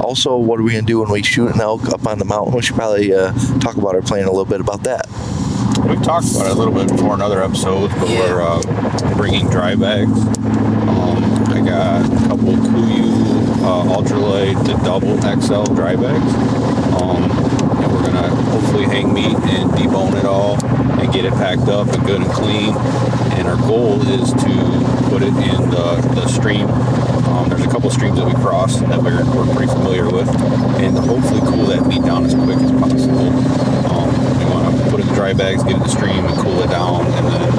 [0.00, 2.54] Also, what are we gonna do when we shoot an elk up on the mountain?
[2.54, 5.08] We should probably uh, talk about our plan a little bit about that.
[5.92, 8.20] We've talked about it a little bit before in other episodes, but Yeah.
[8.20, 10.10] we're uh, bringing dry bags.
[10.88, 13.12] Um, I got a couple KUIU
[13.60, 16.34] uh, ultralight to double XL dry bags.
[16.96, 17.22] Um,
[17.82, 20.56] and we're gonna hopefully hang meat and debone it all
[20.98, 22.74] and get it packed up and good and clean.
[23.36, 26.68] And our goal is to put it in the, the stream.
[27.28, 30.28] Um, there's a couple streams that we cross that we're, we're pretty familiar with,
[30.80, 33.81] and hopefully cool that meat down as quick as possible.
[34.52, 37.06] To put it in dry bags, get it in the stream, and cool it down,
[37.06, 37.52] and then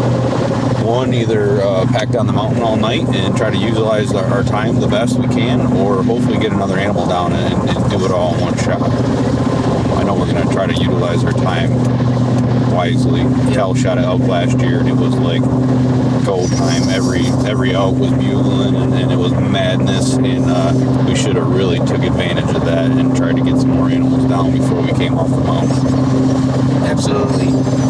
[0.86, 4.44] one either uh, pack down the mountain all night and try to utilize our, our
[4.44, 8.12] time the best we can, or hopefully get another animal down and, and do it
[8.12, 8.82] all in one shot.
[8.82, 11.72] I know we're going to try to utilize our time
[12.74, 13.22] wisely.
[13.54, 15.42] Cal shot an elk last year, and it was like
[16.26, 16.90] go time.
[16.90, 20.14] Every every elk was bugling, and, and it was madness.
[20.14, 23.70] And uh, we should have really took advantage of that and tried to get some
[23.72, 26.33] more animals down before we came off the mountain.
[26.94, 27.83] Absolutely.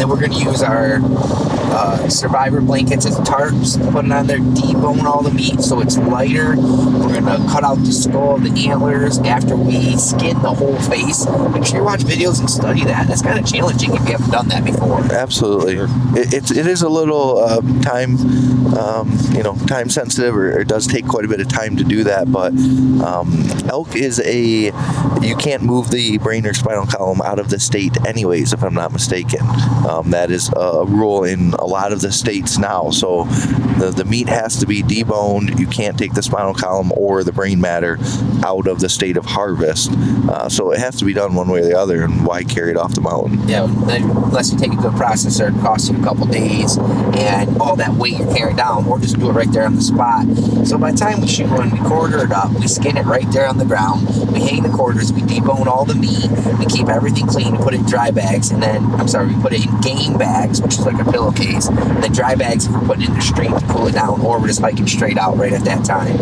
[0.00, 4.38] Then we're going to use our uh, survivor blankets as tarps, put it on there,
[4.38, 6.56] debone all the meat so it's lighter.
[6.56, 11.26] We're going to cut out the skull, the antlers after we skin the whole face.
[11.52, 13.08] Make sure you watch videos and study that.
[13.08, 15.00] That's kind of challenging if you haven't done that before.
[15.12, 15.76] Absolutely,
[16.18, 18.16] it, it's it is a little uh, time,
[18.78, 21.76] um, you know, time sensitive, or, or it does take quite a bit of time
[21.76, 22.32] to do that.
[22.32, 22.52] But
[23.04, 24.72] um, elk is a
[25.20, 28.74] you can't move the brain or spinal column out of the state anyways, if I'm
[28.74, 29.40] not mistaken.
[29.90, 32.90] Um, that is a rule in a lot of the states now.
[32.90, 33.24] So
[33.80, 35.58] the, the meat has to be deboned.
[35.58, 37.98] You can't take the spinal column or the brain matter
[38.44, 39.90] out of the state of harvest.
[40.30, 42.04] Uh, so it has to be done one way or the other.
[42.04, 43.48] And why carry it off the mountain?
[43.48, 47.60] Yeah, unless you take it to a processor, it costs you a couple days, and
[47.60, 50.24] all that weight you're carrying down, or just do it right there on the spot.
[50.66, 53.28] So by the time we shoot one, we quarter it up, we skin it right
[53.32, 56.88] there on the ground, we hang the quarters, we debone all the meat, we keep
[56.88, 59.66] everything clean, we put it in dry bags, and then I'm sorry, we put it
[59.66, 61.68] in game bags, which is like a pillowcase.
[61.68, 64.40] And then dry bags if we're putting in the stream to cool it down, or
[64.40, 66.16] we're just hiking straight out right at that time.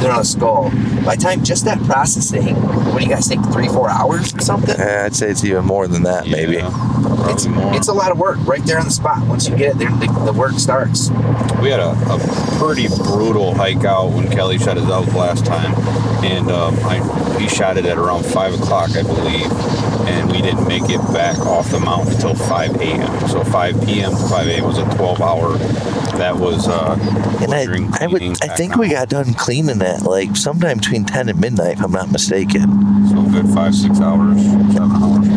[0.00, 0.70] Then on a skull.
[1.04, 3.44] By the time just that processing, what do you guys think?
[3.52, 4.78] Three, four hours or something?
[4.78, 6.56] Eh, I'd say it's even more than that, maybe.
[6.56, 9.26] Yeah, probably It's, it's a lot of work right there on the spot.
[9.26, 11.10] Once you get it there, the, the work starts.
[11.60, 12.18] We had a, a
[12.58, 15.74] pretty brutal hike out when Kelli shot his elk last time,
[16.24, 19.46] and um, I, he shot it at around five o'clock, I believe,
[20.08, 23.28] and we didn't make it back off the mountain until 5 a.m.
[23.28, 24.10] So 5 p.m.
[24.12, 24.64] to 5 a.m.
[24.64, 25.58] was a 12-hour.
[26.18, 26.96] That was uh,
[27.42, 28.80] And I, I would, I think on.
[28.80, 32.62] we got done cleaning it like sometime between ten and midnight, if I'm not mistaken.
[33.08, 34.36] so good five, six hours,
[34.74, 35.28] seven hours.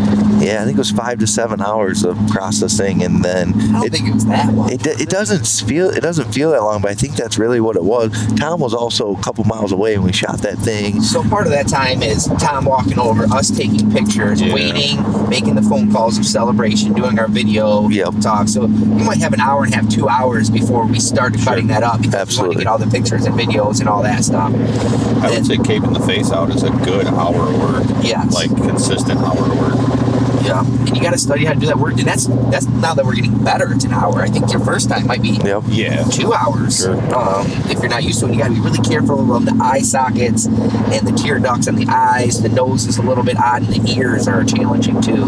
[0.52, 3.86] Yeah, I think it was five to seven hours of processing, and then I don't
[3.86, 4.72] it, think it was that much.
[4.74, 7.76] it, it doesn't feel it doesn't feel that long, but I think that's really what
[7.76, 8.12] it was.
[8.36, 11.02] Tom was also a couple miles away when we shot that thing.
[11.02, 14.54] so part of that time is Tom walking over, us taking pictures, Yeah.
[14.54, 18.20] waiting, making the phone calls of celebration, doing our video Yep.
[18.22, 18.48] talk.
[18.48, 21.68] So you might have an hour and a half, two hours before we start cutting
[21.68, 22.56] that up because we want Absolutely.
[22.56, 24.52] to get all the pictures and videos and all that stuff.
[24.54, 27.84] I Then- would say caping the face out is a good hour of work.
[28.04, 28.34] Yes.
[28.34, 30.01] Like consistent hour of
[30.41, 30.65] work.
[30.65, 31.93] Yeah, and you got to study how to do that work.
[31.93, 33.71] And that's that's now that we're getting better.
[33.73, 34.21] It's an hour.
[34.21, 35.63] I think your first time might be Yep.
[35.67, 36.04] Yeah.
[36.06, 36.80] two hours.
[36.84, 36.95] Sure.
[37.15, 39.58] Um, if you're not used to it, you got to be really careful of the
[39.62, 42.41] eye sockets and the tear ducts on the eyes.
[42.41, 45.25] The nose is a little bit odd, and the ears are challenging too.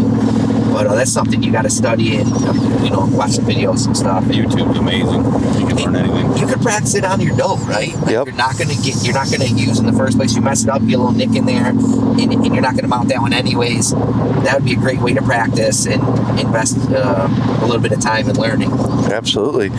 [0.72, 3.86] But uh, that's something you got to study and um, you know watch some videos
[3.86, 4.24] and stuff.
[4.24, 5.22] YouTube's amazing.
[5.60, 6.36] You can learn anything.
[6.36, 7.94] You could practice it on your dough, right?
[7.94, 8.26] Like Yep.
[8.26, 9.04] You're not gonna get.
[9.04, 10.34] You're not gonna use in the first place.
[10.34, 12.88] You mess it up, get a little nick in there, and, and you're not gonna
[12.88, 13.92] mount that one anyways.
[13.92, 16.02] That would be a great way to practice and
[16.40, 17.28] invest uh,
[17.60, 18.70] a little bit of time in learning.
[19.14, 19.70] Absolutely.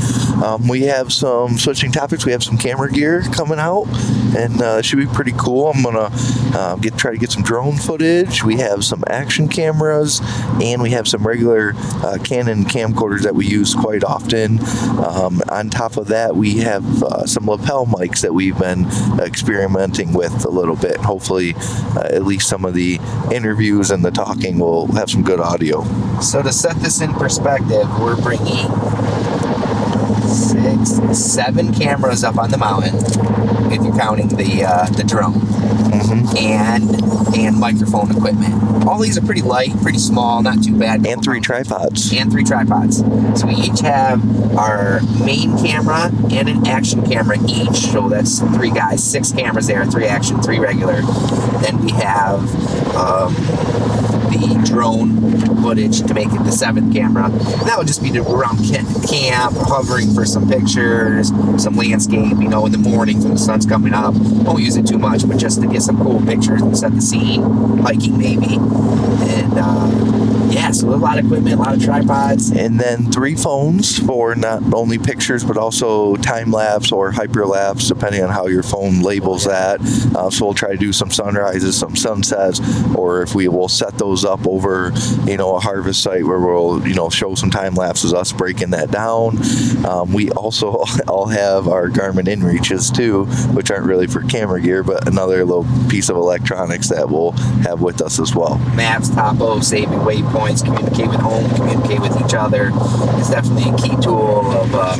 [0.43, 2.25] Um, we have some switching topics.
[2.25, 3.85] We have some camera gear coming out,
[4.35, 5.67] and uh, should be pretty cool.
[5.67, 6.09] I'm gonna
[6.55, 8.43] uh, get try to get some drone footage.
[8.43, 10.21] We have some action cameras,
[10.61, 14.59] and we have some regular uh, Canon camcorders that we use quite often.
[15.03, 18.85] Um, on top of that, we have uh, some lapel mics that we've been
[19.19, 20.97] experimenting with a little bit.
[20.97, 21.55] Hopefully,
[21.95, 22.99] uh, at least some of the
[23.33, 25.83] interviews and the talking will have some good audio.
[26.21, 28.67] So to set this in perspective, we're bringing
[30.35, 32.95] six, seven cameras up on the mountain,
[33.71, 35.41] if you're counting the uh, the drone,
[36.37, 38.85] and and microphone equipment.
[38.85, 41.05] All these are pretty light, pretty small, not too bad.
[41.05, 42.13] And three tripods.
[42.13, 42.97] and three tripods.
[43.39, 44.21] So we each have
[44.57, 47.77] our main camera and an action camera each.
[47.77, 51.01] So that's three guys, six cameras there, three action, three regular.
[51.61, 52.39] Then we have
[52.95, 53.33] um,
[54.31, 55.21] the drone
[55.61, 57.29] footage to make it the seventh camera.
[57.65, 58.57] That would just be to around
[59.07, 61.29] camp, hovering for some pictures,
[61.61, 64.13] some landscape, you know, in the mornings when the sun's coming up.
[64.15, 67.01] Won't use it too much, but just to get some cool pictures and set the
[67.01, 67.41] scene,
[67.79, 68.55] hiking maybe.
[68.55, 72.51] And uh, yeah, so a lot of equipment, a lot of tripods.
[72.51, 78.23] and then three phones for not only pictures but also time lapse or hyperlapse, depending
[78.23, 79.81] on how your phone labels that.
[80.15, 82.61] Uh, so we'll try to do some sunrises, some sunsets,
[82.95, 84.91] or if we will set those up over,
[85.25, 88.69] you know, a harvest site where we'll, you know, show some time lapses, us breaking
[88.69, 89.37] that down.
[89.85, 94.83] Um, we also all have our Garmin InReaches too, which aren't really for camera gear,
[94.83, 97.31] but another little piece of electronics that we'll
[97.63, 98.57] have with us as well.
[98.75, 102.71] maps, topo, saving waypoints, communicate with home, communicate with each other.
[103.19, 104.95] It's definitely a key tool of uh,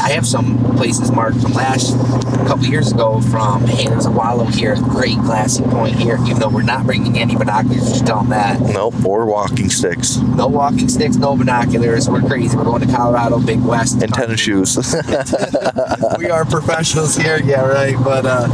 [0.00, 4.10] I have some places marked from last a couple years ago from hey, there's a
[4.10, 6.18] wallow here, great glassy point here.
[6.26, 8.57] Even though we're not bringing any binoculars, just tell them that.
[8.60, 12.08] Nope, or walking sticks No walking sticks, no binoculars.
[12.08, 12.56] We're crazy.
[12.56, 14.02] We're going to Colorado, Big West.
[14.02, 14.76] and tennis shoes.
[16.18, 17.96] we are professionals here, yeah, right.
[18.02, 18.48] But uh,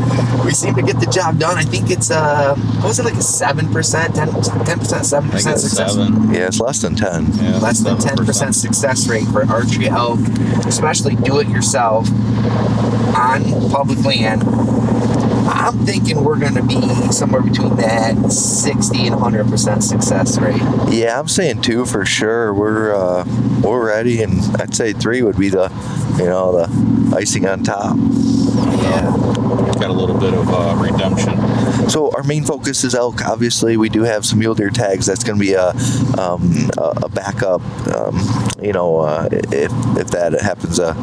[0.45, 1.57] we seem to get the job done.
[1.59, 5.33] I think it's uh, what was it like a seven percent, 10 percent, seven I
[5.33, 5.95] think percent it's success.
[5.95, 6.35] seven.
[6.35, 7.27] yeah, it's less than ten.
[7.37, 8.27] Yeah, Less than ten 7%.
[8.27, 10.21] percent success rate for archery elk,
[10.67, 12.09] especially do it yourself
[13.17, 14.43] on public land.
[15.46, 16.80] I'm thinking we're going to be
[17.12, 20.62] somewhere between that 60 and 100 percent success rate.
[20.88, 22.52] Yeah, I'm saying two for sure.
[22.54, 23.24] We're uh,
[23.62, 25.70] we're ready, and I'd say three would be the,
[26.18, 27.96] you know, the icing on top.
[27.96, 29.11] Yeah.
[29.80, 31.88] Got a little bit of uh, redemption.
[31.90, 33.24] So our main focus is elk.
[33.24, 35.07] Obviously, we do have some mule deer tags.
[35.07, 35.70] That's going to be a
[36.18, 37.61] um, a a backup.
[37.94, 38.18] Um,
[38.62, 40.94] you know, uh, if if that happens, uh,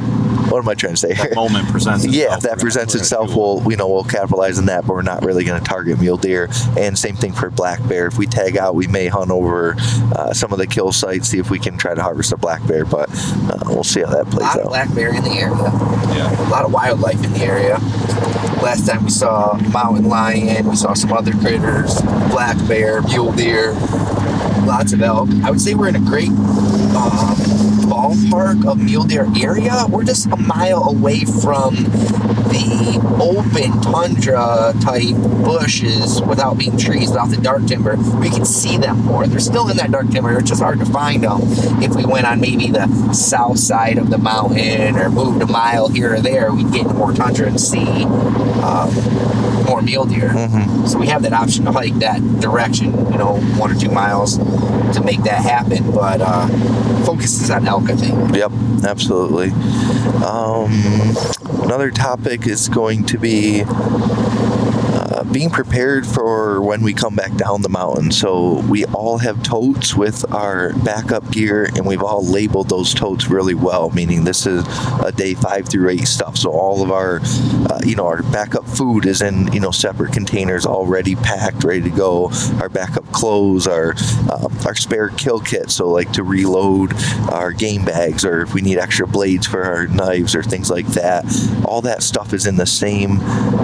[0.51, 1.13] what am I trying to say?
[1.13, 2.15] That moment presents itself.
[2.15, 5.01] Yeah, if that presents we're itself, we'll you know we'll capitalize on that, but we're
[5.01, 6.49] not really going to target mule deer.
[6.77, 8.07] And same thing for black bear.
[8.07, 9.75] If we tag out, we may hunt over
[10.15, 12.65] uh, some of the kill sites, see if we can try to harvest a black
[12.67, 12.85] bear.
[12.85, 14.55] But uh, we'll see how that plays out.
[14.55, 15.71] A plays lot of black bear in the area.
[16.15, 16.47] Yeah.
[16.47, 17.77] a lot of wildlife in the area.
[18.61, 23.73] Last time we saw mountain lion, we saw some other critters, black bear, mule deer,
[24.65, 25.29] lots of elk.
[25.43, 27.35] I would say we're in a great um,
[27.89, 29.85] ballpark of mule deer area.
[29.89, 31.75] We're just a mile away from
[32.51, 37.95] the open tundra type bushes without being trees, without the dark timber.
[38.19, 39.25] We can see them more.
[39.27, 40.37] They're still in that dark timber.
[40.37, 41.39] It's just hard to find them
[41.81, 45.87] if we went on maybe the south side of the mountain or moved a mile
[45.89, 46.51] here or there.
[46.53, 48.03] We'd get more tundra and see
[48.63, 48.93] um,
[49.65, 50.29] more mule deer.
[50.29, 50.87] Mhm.
[50.87, 54.37] So we have that option to hike that direction, you know, one or two miles
[54.93, 55.91] to make that happen.
[55.91, 56.47] But uh,
[57.05, 58.35] focus is on elk, I think.
[58.35, 58.51] Yep,
[58.85, 59.51] absolutely.
[60.23, 60.71] Um,
[61.63, 63.63] another topic is going to be
[65.23, 68.11] being prepared for when we come back down the mountain.
[68.11, 73.29] So we all have totes with our backup gear, and we've all labeled those totes
[73.29, 73.89] really well.
[73.91, 74.65] Meaning this is
[75.03, 76.37] a day five through eight stuff.
[76.37, 77.19] So all of our,
[77.69, 81.81] uh, you know, our backup food is in you know separate containers, already packed, ready
[81.81, 82.31] to go.
[82.59, 83.93] Our backup clothes, our
[84.29, 85.71] uh, our spare kill kit.
[85.71, 86.93] So like to reload
[87.31, 90.87] our game bags, or if we need extra blades for our knives or things like
[90.87, 91.25] that.
[91.65, 93.19] All that stuff is in the same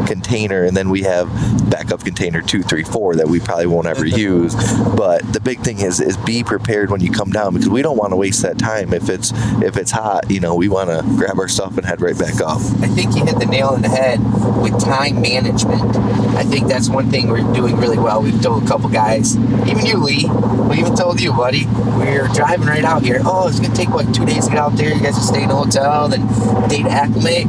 [0.05, 1.27] container, and then we have
[1.69, 4.55] backup container two, three, four that we probably won't ever use.
[4.95, 7.97] But the big thing is is be prepared when you come down because we don't
[7.97, 8.93] want to waste that time.
[8.93, 9.31] If it's
[9.61, 12.41] if it's hot, you know, we want to grab our stuff and head right back
[12.41, 12.57] up.
[12.81, 14.19] I think you hit the nail on the head
[14.61, 15.95] with time management.
[16.35, 18.21] I think that's one thing we're doing really well.
[18.21, 20.25] We've told a couple guys, even you, Lee.
[20.69, 21.65] We even told you, buddy.
[21.65, 23.19] We're driving right out here.
[23.25, 24.93] Oh, it's gonna take what two days to get out there.
[24.93, 26.27] You guys will stay in a hotel, then
[26.69, 27.47] day to acclimate.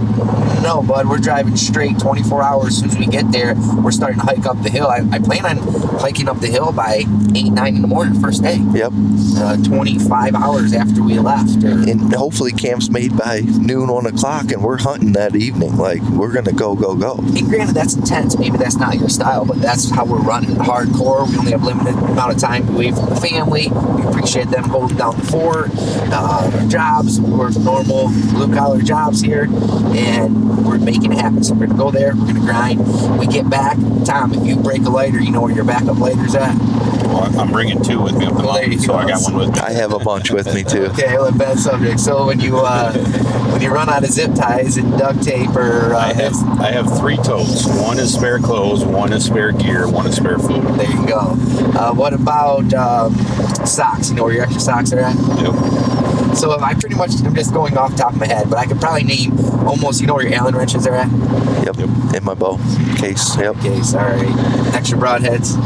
[0.62, 2.68] No, bud, we're driving straight 24 hours.
[2.68, 4.86] As soon as we get there, we're starting to hike up the hill.
[4.88, 5.58] I, I plan on
[5.98, 8.56] hiking up the hill by eight, nine in the morning, first day.
[8.72, 8.92] Yep.
[9.38, 11.62] Uh, 25 hours after we left.
[11.64, 15.76] Or, And hopefully camp's made by noon, one o'clock, and we're hunting that evening.
[15.76, 17.16] Like we're gonna go, go, go.
[17.18, 18.38] And granted, that's intense.
[18.38, 21.28] Maybe that's not your style, but that's how we're running hardcore.
[21.28, 23.68] We only have limited amount of time away from the family.
[23.68, 25.70] We appreciate them holding down the fort,
[26.12, 27.20] uh, our jobs.
[27.20, 31.42] We're normal blue collar jobs here, and we're making it happen.
[31.44, 32.14] So we're gonna go there.
[32.14, 33.18] We're gonna grind.
[33.18, 33.77] We get back.
[34.04, 36.56] Tom, if you break a lighter, you know where your backup lighter's at.
[37.08, 38.98] Well, I'm bringing two with me up the Well, there mountain, so go.
[38.98, 39.60] I got one with me.
[39.60, 40.86] I have a bunch with me too.
[40.86, 42.00] Okay, well, bad subject.
[42.00, 42.92] So when you uh,
[43.52, 46.70] when you run out of zip ties and duct tape or uh, I have I
[46.70, 47.66] have three totes.
[47.66, 50.64] One is spare clothes, one is spare gear, one is spare food.
[50.78, 51.34] There you go.
[51.78, 53.14] Uh, what about um,
[53.66, 54.10] socks?
[54.10, 55.16] You know where your extra socks are at?
[55.16, 56.07] Yep.
[56.34, 58.66] So I pretty much, I'm just going off the top of my head, but I
[58.66, 61.10] could probably name almost, you know where your Allen wrenches are at?
[61.64, 61.78] Yep.
[62.14, 62.58] In my bow
[62.96, 63.36] case.
[63.36, 63.56] Yep.
[63.56, 63.94] Case.
[63.94, 64.74] All right.
[64.74, 65.56] Extra broadheads.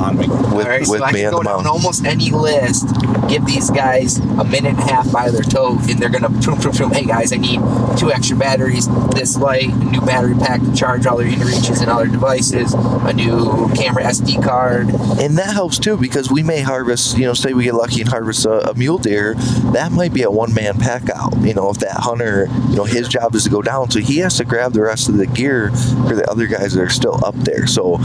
[0.00, 0.26] On me.
[0.28, 2.86] With, All right, with so I me can on go down almost any list,
[3.28, 6.58] give these guys a minute and a half by their tote, and they're gonna boom,
[6.60, 6.90] boom, boom.
[6.90, 7.60] Hey guys, I need
[7.98, 11.90] two extra batteries, this light, a new battery pack to charge all their inReaches and
[11.90, 14.88] other devices, a new camera SD card.
[15.20, 18.10] And that helps too because we may harvest, you know, say we get lucky and
[18.10, 19.34] harvest a, a mule deer,
[19.72, 21.36] that might be a one man pack out.
[21.40, 24.18] You know, if that hunter, you know, his job is to go down, so he
[24.18, 25.70] has to grab the rest of the gear
[26.06, 27.66] for the other guys that are still up there.
[27.66, 27.98] So,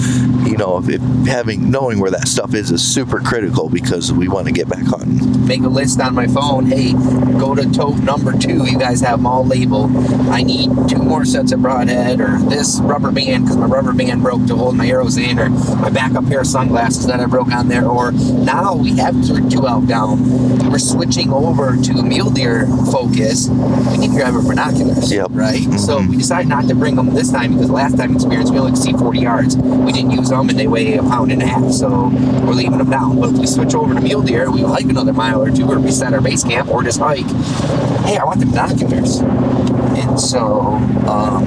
[0.45, 4.27] you know, if, if having knowing where that stuff is is super critical because we
[4.27, 5.45] want to get back hunting.
[5.47, 6.65] make a list on my phone.
[6.65, 6.93] Hey,
[7.39, 8.65] go to tote number two.
[8.65, 9.91] You guys have them all labeled.
[10.31, 14.23] I need two more sets of broadhead or this rubber band because my rubber band
[14.23, 17.51] broke to hold my arrows in, or my backup pair of sunglasses that I broke
[17.51, 17.85] on there.
[17.85, 19.15] Or now we have
[19.51, 20.69] two out down.
[20.71, 23.49] We're switching over to mule deer focus.
[23.49, 25.27] We need to grab our binoculars, Yep.
[25.31, 25.61] right?
[25.79, 26.09] So mm-hmm.
[26.09, 28.81] we decided not to bring them this time because last time experience we only could
[28.81, 29.55] see 40 yards.
[29.57, 32.09] We didn't use them and they weigh a pound and a half, so
[32.45, 33.19] we're leaving them down.
[33.19, 35.77] But if we switch over to mule deer, we hike another mile or two or
[35.79, 37.25] reset our base camp or just hike.
[38.05, 39.19] Hey, I want the binoculars.
[39.19, 40.73] And so
[41.07, 41.45] um,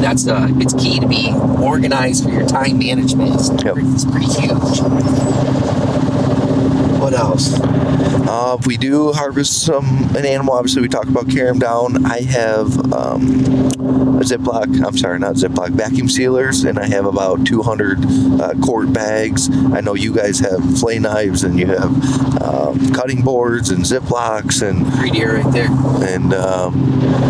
[0.00, 3.34] that's uh, it's key to be organized for your time management.
[3.34, 3.74] It's, Yep.
[3.74, 4.80] pretty, it's pretty huge.
[7.00, 7.58] What else?
[7.60, 12.06] Uh, if we do harvest some an animal, obviously we talk about carrying them down.
[12.06, 14.84] I have um, Ziploc.
[14.84, 15.70] I'm sorry, not Ziploc.
[15.70, 17.98] Vacuum sealers, and I have about 200
[18.40, 19.48] uh, quart bags.
[19.72, 24.62] I know you guys have flay knives, and you have um, cutting boards and Ziplocs,
[24.68, 25.68] and Three deer right there.
[26.06, 26.74] and um,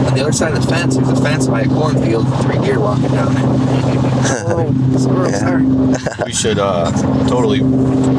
[0.07, 2.26] On the other side of the fence, there's a fence by a cornfield.
[2.43, 4.09] Three deer walking down it.
[4.22, 5.38] Oh, squirrel, Yeah.
[5.38, 6.24] sorry.
[6.24, 6.90] We should uh,
[7.28, 7.58] totally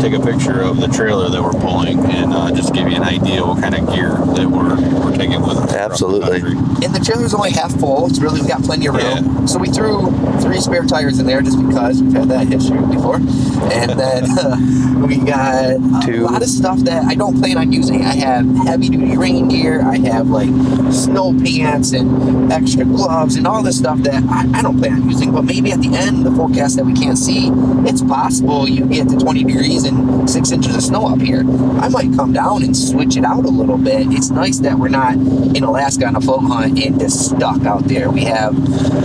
[0.02, 3.04] take a picture of the trailer that we're pulling and uh, just give you an
[3.04, 5.72] idea what kind of gear that we're, we're taking with us.
[5.72, 6.41] across the Absolutely.
[6.41, 6.86] country.
[6.86, 8.08] And the trailer's only half full.
[8.08, 9.04] It's really we've got plenty of room.
[9.06, 9.45] Yeah.
[9.45, 13.16] So we threw three spare tires in there just because we've had that history before.
[13.18, 16.22] And then uh, we got a Two.
[16.26, 18.04] lot of stuff that I don't plan on using.
[18.04, 19.82] I have heavy duty rain gear.
[19.82, 20.49] I have like
[20.91, 25.10] snow pants and extra gloves and all this stuff that I, I don't plan on
[25.10, 25.32] using.
[25.32, 27.50] But maybe at the end, the forecast that we can't see,
[27.88, 31.42] it's possible you get to 20 degrees and six inches of snow up here.
[31.80, 34.08] I might come down and switch it out a little bit.
[34.10, 37.86] It's nice that we're not in Alaska on a float hunt and just stuck out
[37.86, 38.10] there.
[38.10, 38.56] We have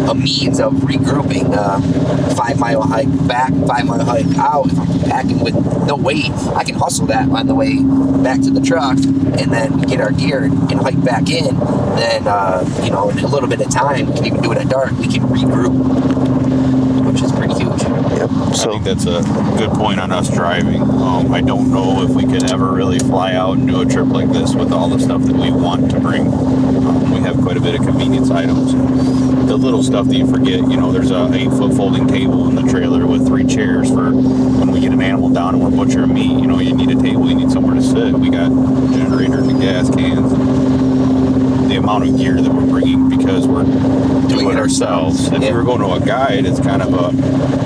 [0.09, 1.55] a means of regrouping.
[1.57, 4.67] Uh, five mile hike back, five mile hike out.
[4.67, 5.55] If I'm packing with
[5.87, 7.83] no weight, I can hustle that on the way
[8.23, 11.57] back to the truck, and then get our gear and hike back in.
[11.97, 14.59] Then uh, you know, in a little bit of time, we can even do it
[14.59, 14.93] at dark.
[14.93, 15.75] We can regroup,
[17.17, 17.83] which is pretty huge.
[18.19, 18.31] yep.
[18.31, 19.23] I So think that's a
[19.57, 20.83] good point on us driving.
[20.83, 24.09] Um, I don't know if we could ever really fly out and do a trip
[24.09, 26.27] like this with all the stuff that we want to bring.
[26.27, 28.73] Um, we have quite a bit of convenience items.
[29.47, 32.55] The little stuff that you forget, you know, there's a eight foot folding table in
[32.55, 36.13] the trailer with three chairs for when we get an animal down and we're butchering
[36.13, 36.39] meat.
[36.39, 38.13] You know, you need a table, you need somewhere to sit.
[38.13, 38.51] We got
[38.93, 40.66] generators and gas cans.
[41.77, 43.65] The amount of gear that we're bringing because we're
[44.29, 45.27] doing it ourselves.
[45.31, 45.51] If Yeah.
[45.51, 47.13] you were going to a guide, it's kind of a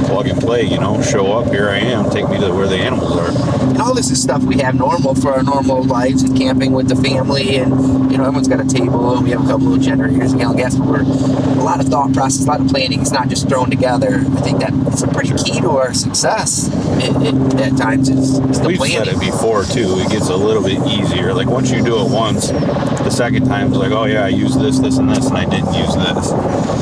[0.08, 2.74] plug and play, you know, show up, here I am, take me to where the
[2.74, 3.30] animals are.
[3.68, 6.88] And all this is stuff we have normal for our normal lives and camping with
[6.88, 7.58] the family.
[7.58, 10.40] And, you know, everyone's got a table and we have a couple of generators and
[10.40, 10.74] gallon gas.
[10.74, 13.00] But we're a lot of thought process, a lot of planning.
[13.00, 14.16] It's not just thrown together.
[14.16, 16.66] I think that it's a pretty key to our success
[16.98, 20.00] it, it, at times is, is the We've said it before too.
[20.00, 21.32] It gets a little bit easier.
[21.32, 24.60] Like once you do it once, the second time it's like, oh yeah, I used
[24.60, 26.32] this, this, and this, and I didn't use this,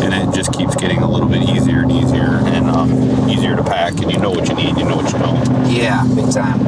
[0.02, 3.62] and it just keeps getting a little bit easier and easier, and um, easier to
[3.62, 5.70] pack, and you know what you need, you know what you don't.
[5.70, 6.60] Yeah, big time.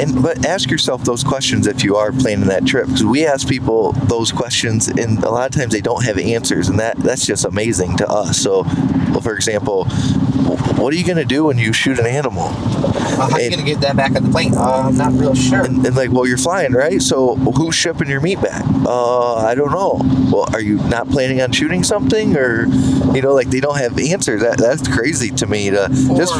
[0.00, 3.48] And but ask yourself those questions if you are planning that trip because we ask
[3.48, 7.26] people those questions and a lot of times they don't have answers and that that's
[7.26, 8.38] just amazing to us.
[8.38, 9.86] So, well, for example,
[10.80, 12.48] what are you going to do when you shoot an animal?
[12.48, 14.54] Uh, how are you going to get that back on the plane?
[14.54, 15.64] Uh, I'm not real sure.
[15.64, 17.02] And, and like, well, you're flying, right?
[17.02, 18.64] So who's shipping your meat back?
[18.86, 20.00] Uh, I don't know.
[20.32, 22.66] Well, are you not planning on shooting something, or
[23.14, 24.40] you know, like they don't have answers?
[24.40, 25.70] That that's crazy to me.
[25.70, 26.34] To just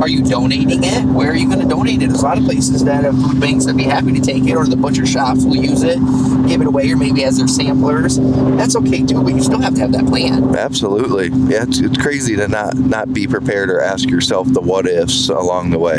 [0.00, 1.04] are you donating it?
[1.04, 2.08] Where are you going to donate it?
[2.08, 4.54] There's a lot of places that have food banks that'd be happy to take it,
[4.54, 5.98] or the butcher shops will use it,
[6.46, 8.18] give it away, or maybe as their samplers.
[8.56, 10.54] That's okay too, but you still have to have that plan.
[10.56, 11.28] Absolutely.
[11.50, 15.28] Yeah, it's, it's crazy to not not be prepared or ask yourself the what ifs
[15.28, 15.98] along the way.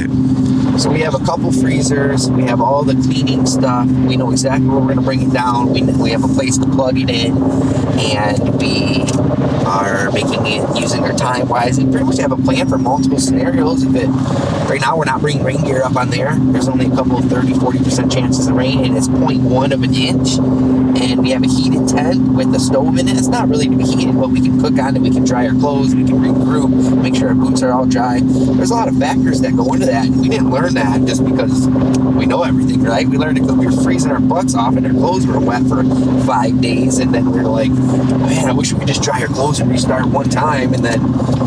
[0.78, 2.30] So we have a couple freezers.
[2.30, 3.88] We have all the cleaning stuff.
[3.88, 5.72] We know exactly where we're going to bring it down.
[5.72, 9.06] We, we have a place to plug it in, and we
[9.66, 11.80] are making it using our time wise.
[11.80, 13.84] And pretty much have a plan for multiple scenarios.
[13.84, 14.08] If it
[14.70, 16.36] right now we're not bringing rain gear up on there.
[16.36, 19.82] There's only a couple of 30, 40 percent chances of rain, and it's 0.1 of
[19.82, 20.38] an inch.
[21.18, 23.18] And we have a heated tent with a stove in it.
[23.18, 25.02] It's not really to be heated, but we can cook on it.
[25.02, 25.96] We can dry our clothes.
[25.96, 27.02] We can regroup.
[27.02, 28.20] Make sure our boots are all dry.
[28.22, 31.26] There's a lot of factors that go into that, and we didn't learn that just
[31.26, 33.08] because we know everything, right?
[33.08, 35.64] We learned it because we were freezing our butts off and our clothes were wet
[35.64, 35.84] for
[36.28, 39.28] five days, and then we were like, man, I wish we could just dry our
[39.28, 41.02] clothes and restart one time, and then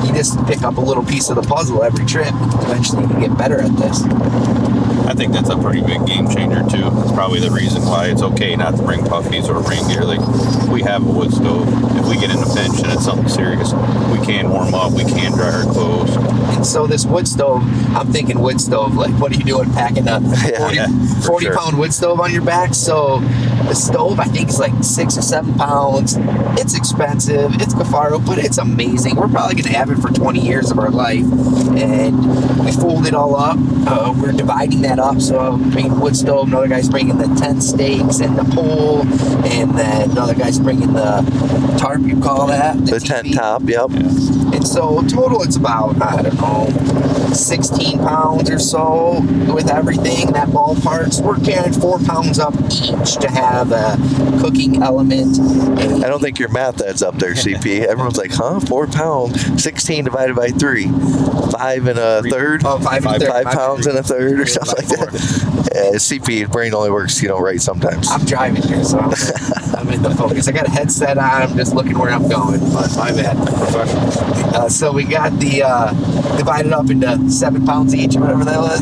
[0.05, 2.35] you just pick up a little piece of the puzzle every trip.
[2.35, 4.03] Eventually, you can get better at this.
[5.11, 6.87] I think that's a pretty big game changer too.
[7.03, 10.05] It's probably the reason why it's okay not to bring puffies or rain gear.
[10.05, 10.21] Like
[10.69, 11.67] we have a wood stove.
[11.97, 14.93] If we get in a pinch and it's something serious, we can warm up.
[14.93, 16.15] We can dry our clothes.
[16.55, 17.63] And so this wood stove,
[17.97, 18.95] I'm thinking wood stove.
[18.95, 20.27] Like, what are you doing packing up a
[20.59, 20.87] 40, Yeah,
[21.17, 21.57] for 40 sure.
[21.57, 22.73] pound wood stove on your back?
[22.75, 23.19] So
[23.71, 26.17] the stove, I think, is like six or seven pounds.
[26.59, 27.55] It's expensive.
[27.63, 29.15] It's Kifaru, but it's amazing.
[29.15, 31.25] We're probably going to have it for 20 years of our life.
[31.79, 33.59] And we fold it all up.
[33.87, 35.21] Uh, we're dividing that up.
[35.21, 36.49] So I'm bringing the wood stove.
[36.49, 39.03] Another guy's bringing the tent stakes and the pole.
[39.47, 41.23] And then another guy's bringing the
[41.79, 42.85] tarp, you call that?
[42.87, 43.91] The tent top, yep.
[43.91, 46.67] And so total, it's about I don't know,
[47.35, 49.21] 16 pounds or so
[49.53, 50.33] with everything.
[50.33, 51.13] That ballpark.
[51.13, 53.97] So we're carrying four pounds up each to have a
[54.41, 55.39] cooking element.
[56.05, 57.85] I don't think your math adds up there, CP.
[57.87, 58.61] Everyone's like, huh?
[58.61, 60.87] Four pounds, 16 divided by three.
[61.51, 62.63] Five and a third.
[62.65, 63.97] Oh, five and a five My pounds bad.
[63.97, 65.61] and a third or something like by that.
[65.71, 68.09] Uh, CP, brain only works, you know, right sometimes.
[68.11, 69.13] I'm driving here, so I'm,
[69.77, 70.49] I'm in the focus.
[70.49, 71.43] I got a headset on.
[71.43, 72.61] I'm just looking where I'm going.
[72.73, 73.37] But my bad.
[73.37, 74.17] Professionals.
[74.17, 75.93] Uh, so we got the uh,
[76.37, 78.81] divided up into seven pounds each, or whatever that was.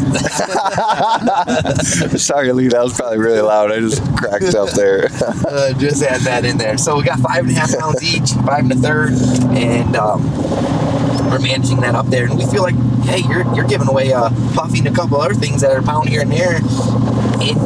[2.23, 3.73] Sorry, Lee, that was probably really loud.
[3.73, 5.07] I just cracked up there.
[5.49, 6.79] uh, just add that in there.
[6.79, 9.13] So we got five and a half pounds each, five and a third,
[9.57, 10.23] and um,
[11.31, 12.27] we're managing that up there.
[12.27, 15.35] And we feel like, hey, you're you're giving away a puffy and a couple other
[15.35, 16.61] things that are a pound here and there.
[17.41, 17.57] It,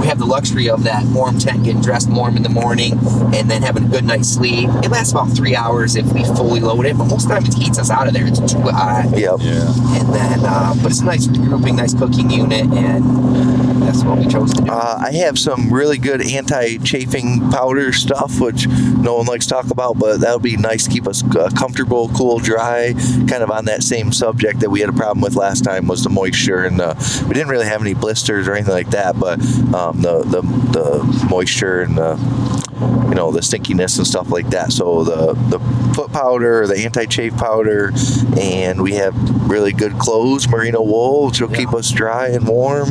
[0.00, 2.92] we have the luxury of that warm tent, getting dressed warm in the morning,
[3.34, 4.68] and then having a good night's sleep.
[4.82, 7.44] It lasts about three hours if we fully load it, but most of the time
[7.46, 8.26] it heats us out of there.
[8.26, 9.16] It's too hot.
[9.16, 9.36] yep.
[9.40, 9.72] Yeah.
[9.98, 13.63] And then, uh, but it's a nice regrouping, nice cooking unit, and
[13.94, 14.70] that's what we chose to do.
[14.70, 19.70] Uh, I have some really good anti-chafing powder stuff, which no one likes to talk
[19.70, 22.92] about, but that would be nice to keep us uh, comfortable, cool, dry.
[23.28, 26.02] Kind of on that same subject that we had a problem with last time was
[26.04, 26.94] the moisture, and uh,
[27.26, 29.40] we didn't really have any blisters or anything like that, but
[29.74, 30.42] um, the, the
[30.72, 32.16] the moisture and the
[33.08, 34.72] you know the stinkiness and stuff like that.
[34.72, 35.60] So the the
[35.94, 37.92] foot powder, the anti-chafe powder,
[38.36, 39.14] and we have
[39.48, 42.88] really good clothes, merino wool, which will keep us dry and warm,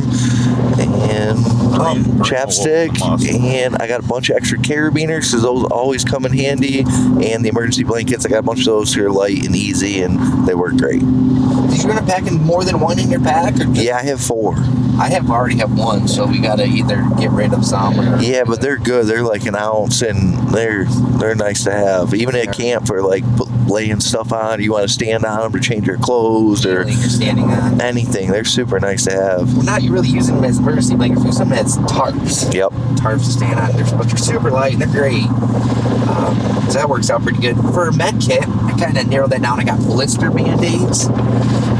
[0.78, 1.38] and
[1.74, 3.00] um, chapstick,
[3.34, 7.44] and I got a bunch of extra carabiners because those always come in handy, and
[7.44, 8.24] the emergency blankets.
[8.24, 11.00] I got a bunch of those who are light and easy, and they work great.
[11.00, 13.58] Did you gonna pack in more than one in your pack?
[13.58, 14.54] Or Yeah, I have four.
[14.98, 18.44] I have already have one, so we gotta either get rid of some or Yeah,
[18.44, 19.06] but they're good.
[19.06, 22.14] They're like an ounce, and they're they're nice to have.
[22.14, 23.24] Even at camp for like
[23.68, 24.60] laying stuff on.
[24.62, 27.80] You want to stand on them to change your clothes or standing on.
[27.80, 28.30] anything.
[28.30, 29.56] They're super nice to have.
[29.56, 31.22] We're not really using them as emergency blankets.
[31.22, 32.52] We use them as tarps.
[32.54, 32.70] Yep.
[33.00, 33.72] Tarps to stand on.
[33.72, 35.24] They're, but they're super light and they're great.
[35.24, 36.36] Um,
[36.70, 37.56] so that works out pretty good.
[37.56, 39.58] For a med kit, I kind of narrowed that down.
[39.60, 41.06] I got blister band-aids.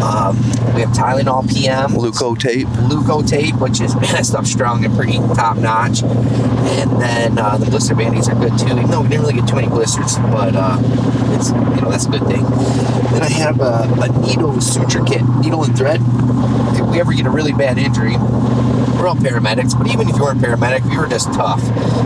[0.05, 0.37] Um,
[0.75, 1.91] we have Tylenol PM.
[1.93, 2.89] Leukotape.
[2.89, 6.03] Luco tape, which is man, that stuff's strong and pretty top notch.
[6.03, 9.49] And then uh, the blister bandies are good too, even though we didn't really get
[9.49, 10.79] too many blisters, but uh,
[11.39, 12.45] it's you know that's a good thing.
[12.45, 16.01] Then I have a, a needle suture kit, needle and thread.
[16.77, 18.15] If we ever get a really bad injury,
[19.05, 21.61] we're all paramedics, but even if you weren't paramedic, if you were just tough,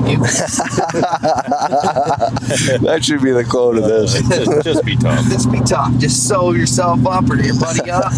[0.08, 0.18] you,
[2.82, 4.20] that should be the quote of this.
[4.20, 5.24] just, just be tough.
[5.28, 5.96] just be tough.
[5.98, 8.12] Just sew yourself up or your buddy up,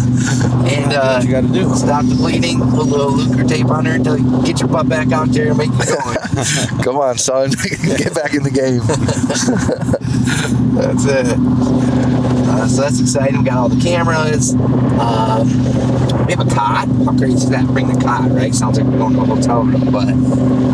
[0.65, 1.75] and uh, what you got to do.
[1.75, 2.57] stop the bleeding.
[2.57, 5.59] Put a little Leukotape on her until you get your butt back out there and
[5.59, 6.17] make you going.
[6.83, 7.51] Come on, son.
[7.51, 8.81] Get back in the game.
[10.73, 12.30] That's it.
[12.61, 13.39] Uh, so that's exciting.
[13.39, 14.53] We got all the cameras.
[14.53, 15.47] Um,
[16.27, 16.87] we have a cot.
[17.05, 17.65] How crazy is that?
[17.65, 18.53] Bring the cot, right?
[18.53, 20.09] Sounds like we're going to a hotel room, but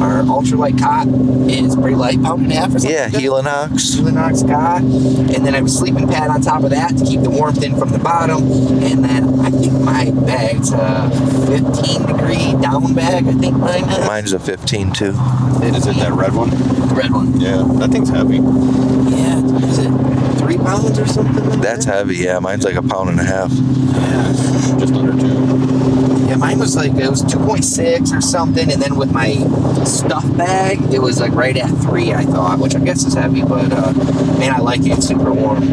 [0.03, 1.07] our ultralight cot
[1.49, 2.91] is pretty light, pound and a half or something.
[2.91, 3.21] Yeah, like that.
[3.21, 3.95] Helinox.
[3.95, 7.21] Helinox cot, and then I have a sleeping pad on top of that to keep
[7.21, 8.43] the warmth in from the bottom.
[8.83, 11.09] And then I think my bag's a
[11.47, 13.27] 15 degree down bag.
[13.27, 14.05] I think mine is.
[14.05, 15.15] Mine's a 15 too.
[15.63, 16.49] Is it that red one?
[16.49, 17.39] The red one?
[17.39, 18.39] Yeah, that thing's heavy.
[18.39, 19.37] Yeah.
[19.63, 20.06] Is it
[20.47, 21.49] three pounds or something?
[21.49, 21.95] like That's that?
[21.95, 22.15] heavy.
[22.15, 23.51] Yeah, mine's like a pound and a half.
[23.51, 24.77] Yeah.
[24.79, 26.27] Just under two.
[26.27, 29.35] Yeah, mine was like it was 2.6 or something, and then with my
[29.83, 32.13] stuff bag, it was like right at three.
[32.13, 33.93] I thought, which I guess is heavy, but uh,
[34.37, 34.91] man, I like it.
[34.97, 35.63] It's super warm.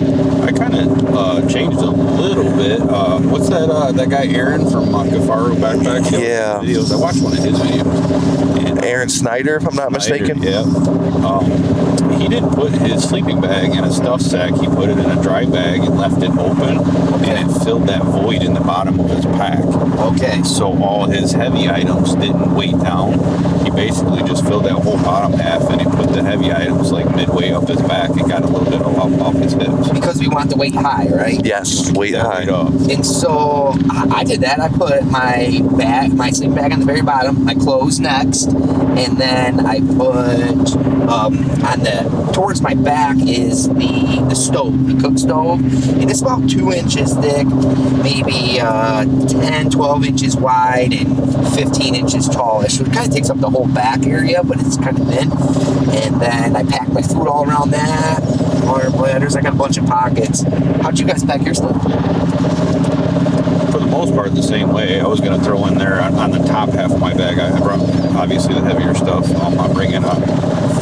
[0.42, 2.80] I kind of uh, changed a little bit.
[2.80, 3.68] Uh, what's that?
[3.70, 6.10] Uh, that guy Aaron from uh, Kifaru Backpack.
[6.12, 6.60] Yeah.
[6.62, 6.92] Videos.
[6.92, 8.66] I watched one of his videos.
[8.66, 10.42] And, uh, Aaron Snyder, if I'm not Snyder, mistaken.
[10.42, 10.60] Yeah.
[11.26, 11.84] Um,
[12.24, 14.54] he didn't put his sleeping bag in a stuff sack.
[14.54, 16.78] He put it in a dry bag and left it open,
[17.22, 19.62] and it filled that void in the bottom of his pack.
[19.62, 20.42] Okay.
[20.42, 23.12] So all his heavy items didn't weigh down.
[23.74, 27.14] He basically just filled that whole bottom half, and he put the heavy items like
[27.16, 28.10] midway up his back.
[28.10, 29.88] and got a little bit off, off his hips.
[29.90, 31.44] Because we want the weight high, right?
[31.44, 32.40] Yes, weight That high.
[32.40, 32.68] weight up.
[32.88, 34.60] And so I I did that.
[34.60, 39.18] I put my bag, my sleeping bag on the very bottom, my clothes next, and
[39.18, 40.72] then I put
[41.08, 45.60] um, on the towards my back is the the stove, the cook stove,
[46.00, 47.46] and it's about two inches thick,
[48.02, 51.16] maybe uh, 10, 12 inches wide, and
[51.54, 52.78] 15 inches tallish.
[52.78, 55.30] So it kind of takes up the whole back area, but it's kind of thin.
[56.04, 58.20] And then I pack my food all around that.
[58.64, 59.36] Water bladders.
[59.36, 60.42] I got a bunch of pockets.
[60.82, 61.80] How'd you guys pack your stuff?
[63.70, 65.00] For the most part, the same way.
[65.00, 67.38] I was going to throw in there on, on the top half of my bag.
[67.38, 67.80] I brought
[68.16, 69.28] obviously the heavier stuff.
[69.36, 70.14] Um, I'm bringing a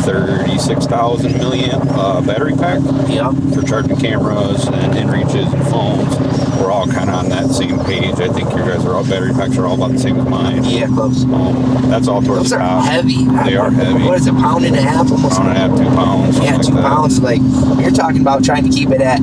[0.02, 3.32] 36,000 milliamp uh, battery pack Yeah.
[3.54, 6.18] for charging cameras and inReaches and phones.
[6.60, 8.20] We're all kind of on that same page.
[8.20, 10.64] I think your guys are all battery packs are all about the same as mine.
[10.64, 11.24] Yeah, close.
[11.24, 12.84] Um, that's all towards Those the are top.
[12.84, 13.24] heavy.
[13.24, 14.04] They are heavy.
[14.04, 15.10] What is it, pound and a half?
[15.10, 15.36] Almost.
[15.36, 16.38] Pound and a half, two pounds.
[16.38, 16.82] Yeah, two like that.
[16.82, 17.20] pounds.
[17.20, 17.40] Like
[17.80, 19.18] you're talking about trying to keep it at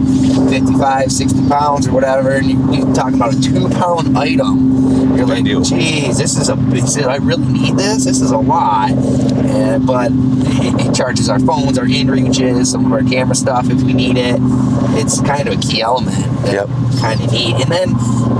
[0.49, 5.15] 55, 60 pounds or whatever, and you, you're talking about a two pound item.
[5.15, 5.61] You're Big like, deal.
[5.61, 6.55] geez, this is a
[7.09, 8.05] I really need this?
[8.05, 8.89] This is a lot.
[9.49, 13.69] And, but it, it charges our phones, our in reaches, some of our camera stuff
[13.69, 14.37] if we need it.
[15.01, 16.67] It's kind of a key element that Yep.
[16.99, 17.55] kind of need.
[17.55, 17.89] And then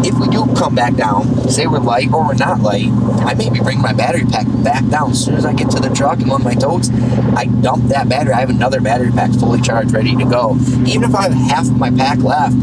[0.06, 2.90] if we do come back down, say we're light or we're not light,
[3.26, 5.12] I maybe bring my battery pack back down.
[5.12, 6.90] As soon as I get to the truck and on my totes,
[7.36, 8.34] I dump that battery.
[8.34, 10.58] I have another battery pack fully charged, ready to go.
[10.86, 12.56] Even if I have half of my pack left,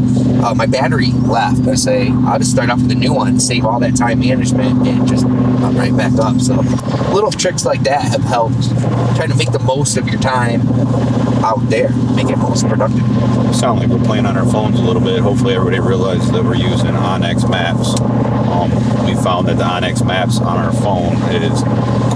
[0.43, 3.65] uh, my battery left, I say I'll just start off with a new one, save
[3.65, 5.25] all that time management, and just
[5.67, 6.39] pop right back up.
[6.39, 6.55] So
[7.13, 8.69] little tricks like that have helped
[9.15, 10.61] trying to make the most of your time
[11.43, 13.03] out there, make it most productive.
[13.55, 15.19] sound like we're playing on our phones a little bit.
[15.19, 17.99] Hopefully, everybody realizes that we're using onX Maps.
[18.01, 18.69] Um,
[19.05, 21.61] we found that the onX Maps on our phone is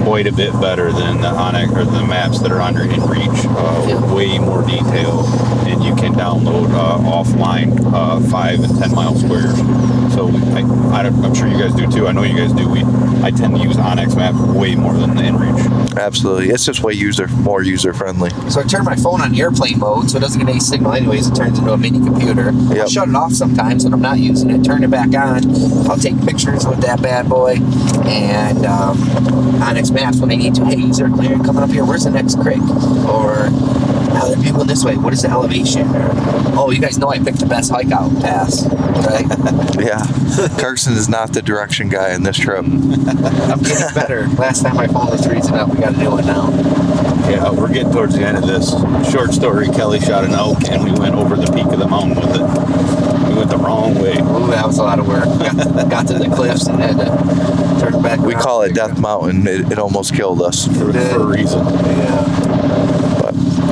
[0.03, 3.45] quite a bit better than the onX or the maps that are under InReach.
[3.45, 4.13] Uh, Yeah.
[4.13, 5.25] Way more detail,
[5.67, 9.57] and you can download uh, offline uh, five and ten mile squares.
[10.22, 12.07] So I, I, am sure you guys do too.
[12.07, 12.69] I know you guys do.
[12.69, 12.84] We
[13.24, 15.97] I tend to use onX Maps way more than the InReach.
[15.97, 18.30] Absolutely, it's just way user more user friendly.
[18.51, 21.28] So I turn my phone on airplane mode, so it doesn't get any signal anyways.
[21.28, 22.49] It turns into a mini computer.
[22.49, 24.63] I'll shut it off sometimes when I'm not using it.
[24.63, 25.49] Turn it back on.
[25.89, 27.55] I'll take pictures with that bad boy.
[28.05, 28.97] And um,
[29.57, 30.65] onX Maps when I need to.
[30.65, 31.84] Hey, user clearing coming up here.
[31.84, 32.61] Where's the next creek?
[33.09, 33.49] Or
[34.22, 34.95] how there are people this way?
[34.97, 35.88] What is the elevation?
[35.95, 36.11] Or
[36.53, 39.26] oh, you guys know I picked the best hike out pass, right?
[39.82, 40.05] Yeah,
[40.59, 42.59] Carson is not the direction guy in this trip.
[42.63, 44.28] I'm getting better.
[44.28, 45.69] Last time my phone was freezing up.
[45.69, 46.49] We got a new one now.
[47.28, 48.69] Yeah, we're getting towards the end of this
[49.11, 49.67] short story.
[49.67, 53.28] Kelli shot an elk, and we went over the peak of the mountain with it.
[53.28, 54.19] We went the wrong way.
[54.19, 55.26] Ooh, that was a lot of work.
[55.26, 58.19] Got, got to the cliffs and had to turn back.
[58.19, 59.47] We call it Death Mountain.
[59.47, 60.67] It, it almost killed us.
[60.67, 61.65] for, for a reason.
[61.65, 62.80] Yeah.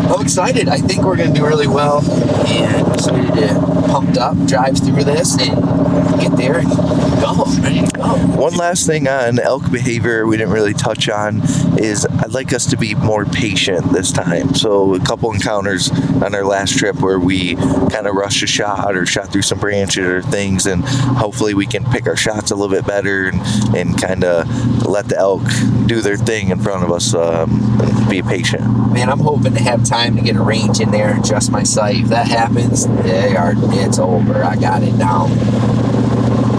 [0.09, 0.67] I'm excited.
[0.67, 2.03] I think we're going to do really well.
[2.47, 7.45] And excited to pumped up, drive through this, and get there and go.
[7.61, 8.03] Ready to go.
[8.39, 11.41] One last thing on elk behavior we didn't really touch on
[11.77, 14.53] is I'd like us to be more patient this time.
[14.53, 15.91] So a couple encounters
[16.21, 19.59] on our last trip where we kind of rushed a shot or shot through some
[19.59, 23.41] branches or things, and hopefully we can pick our shots a little bit better and,
[23.75, 24.47] and kind of
[24.89, 25.43] let the elk
[25.85, 27.13] do their thing in front of us.
[27.13, 28.63] Um, be patient.
[28.91, 31.63] Man, I'm hoping to have time to get a range in there and adjust my
[31.63, 31.97] sight.
[31.97, 34.43] If that happens, they are, it's over.
[34.43, 35.29] I got it down.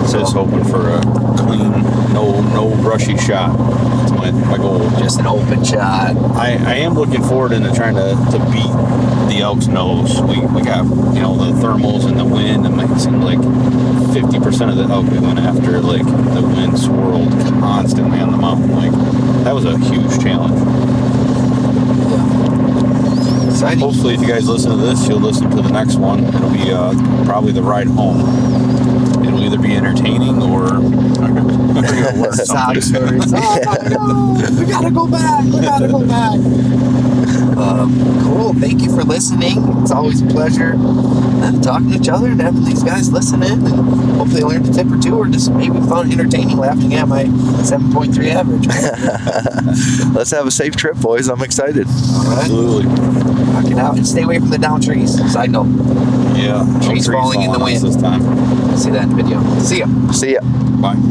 [0.07, 1.01] So, Just hoping for a
[1.37, 1.72] clean,
[2.12, 3.51] no no rushy shot.
[4.33, 4.91] My, my goal.
[4.99, 6.16] Just an open shot.
[6.37, 10.20] I, I am looking forward into trying to, to beat the elk's nose.
[10.22, 13.39] We, we got you know the thermals and the wind, and like, it seemed like
[13.39, 18.74] 50% of the elk we went after, like the wind swirled constantly on the mountain.
[18.74, 18.93] Like
[19.45, 20.61] that was a huge challenge.
[23.51, 23.81] Exciting.
[23.81, 26.24] Hopefully, if you guys listen to this, you'll listen to the next one.
[26.24, 28.69] It'll be uh, probably the ride home.
[29.53, 30.90] It'll either be entertaining or I'm
[31.74, 33.32] gonna learn Sob stories.
[33.32, 35.44] Oh my we gotta go back.
[35.44, 36.34] We gotta go back.
[37.57, 37.92] Um,
[38.22, 38.55] cool.
[38.55, 39.59] Thank you for listening.
[39.82, 43.66] It's always a pleasure uh, talking to each other and having these guys listen in.
[43.66, 43.74] And
[44.16, 48.28] hopefully, learned a tip or two, or just maybe found entertaining laughing at my 7.3
[48.28, 48.66] average.
[50.14, 51.28] Let's have a safe trip, boys.
[51.28, 51.86] I'm excited.
[51.88, 52.84] All right, Absolutely.
[53.53, 55.16] knock it out and stay away from the down trees.
[55.32, 55.66] Side note,
[56.36, 56.62] Yeah.
[56.64, 57.82] no Trees falling in the on wind.
[57.82, 58.22] this time.
[58.76, 59.40] See that video.
[59.60, 59.86] See ya.
[60.12, 60.40] See ya.
[60.80, 61.09] Bye.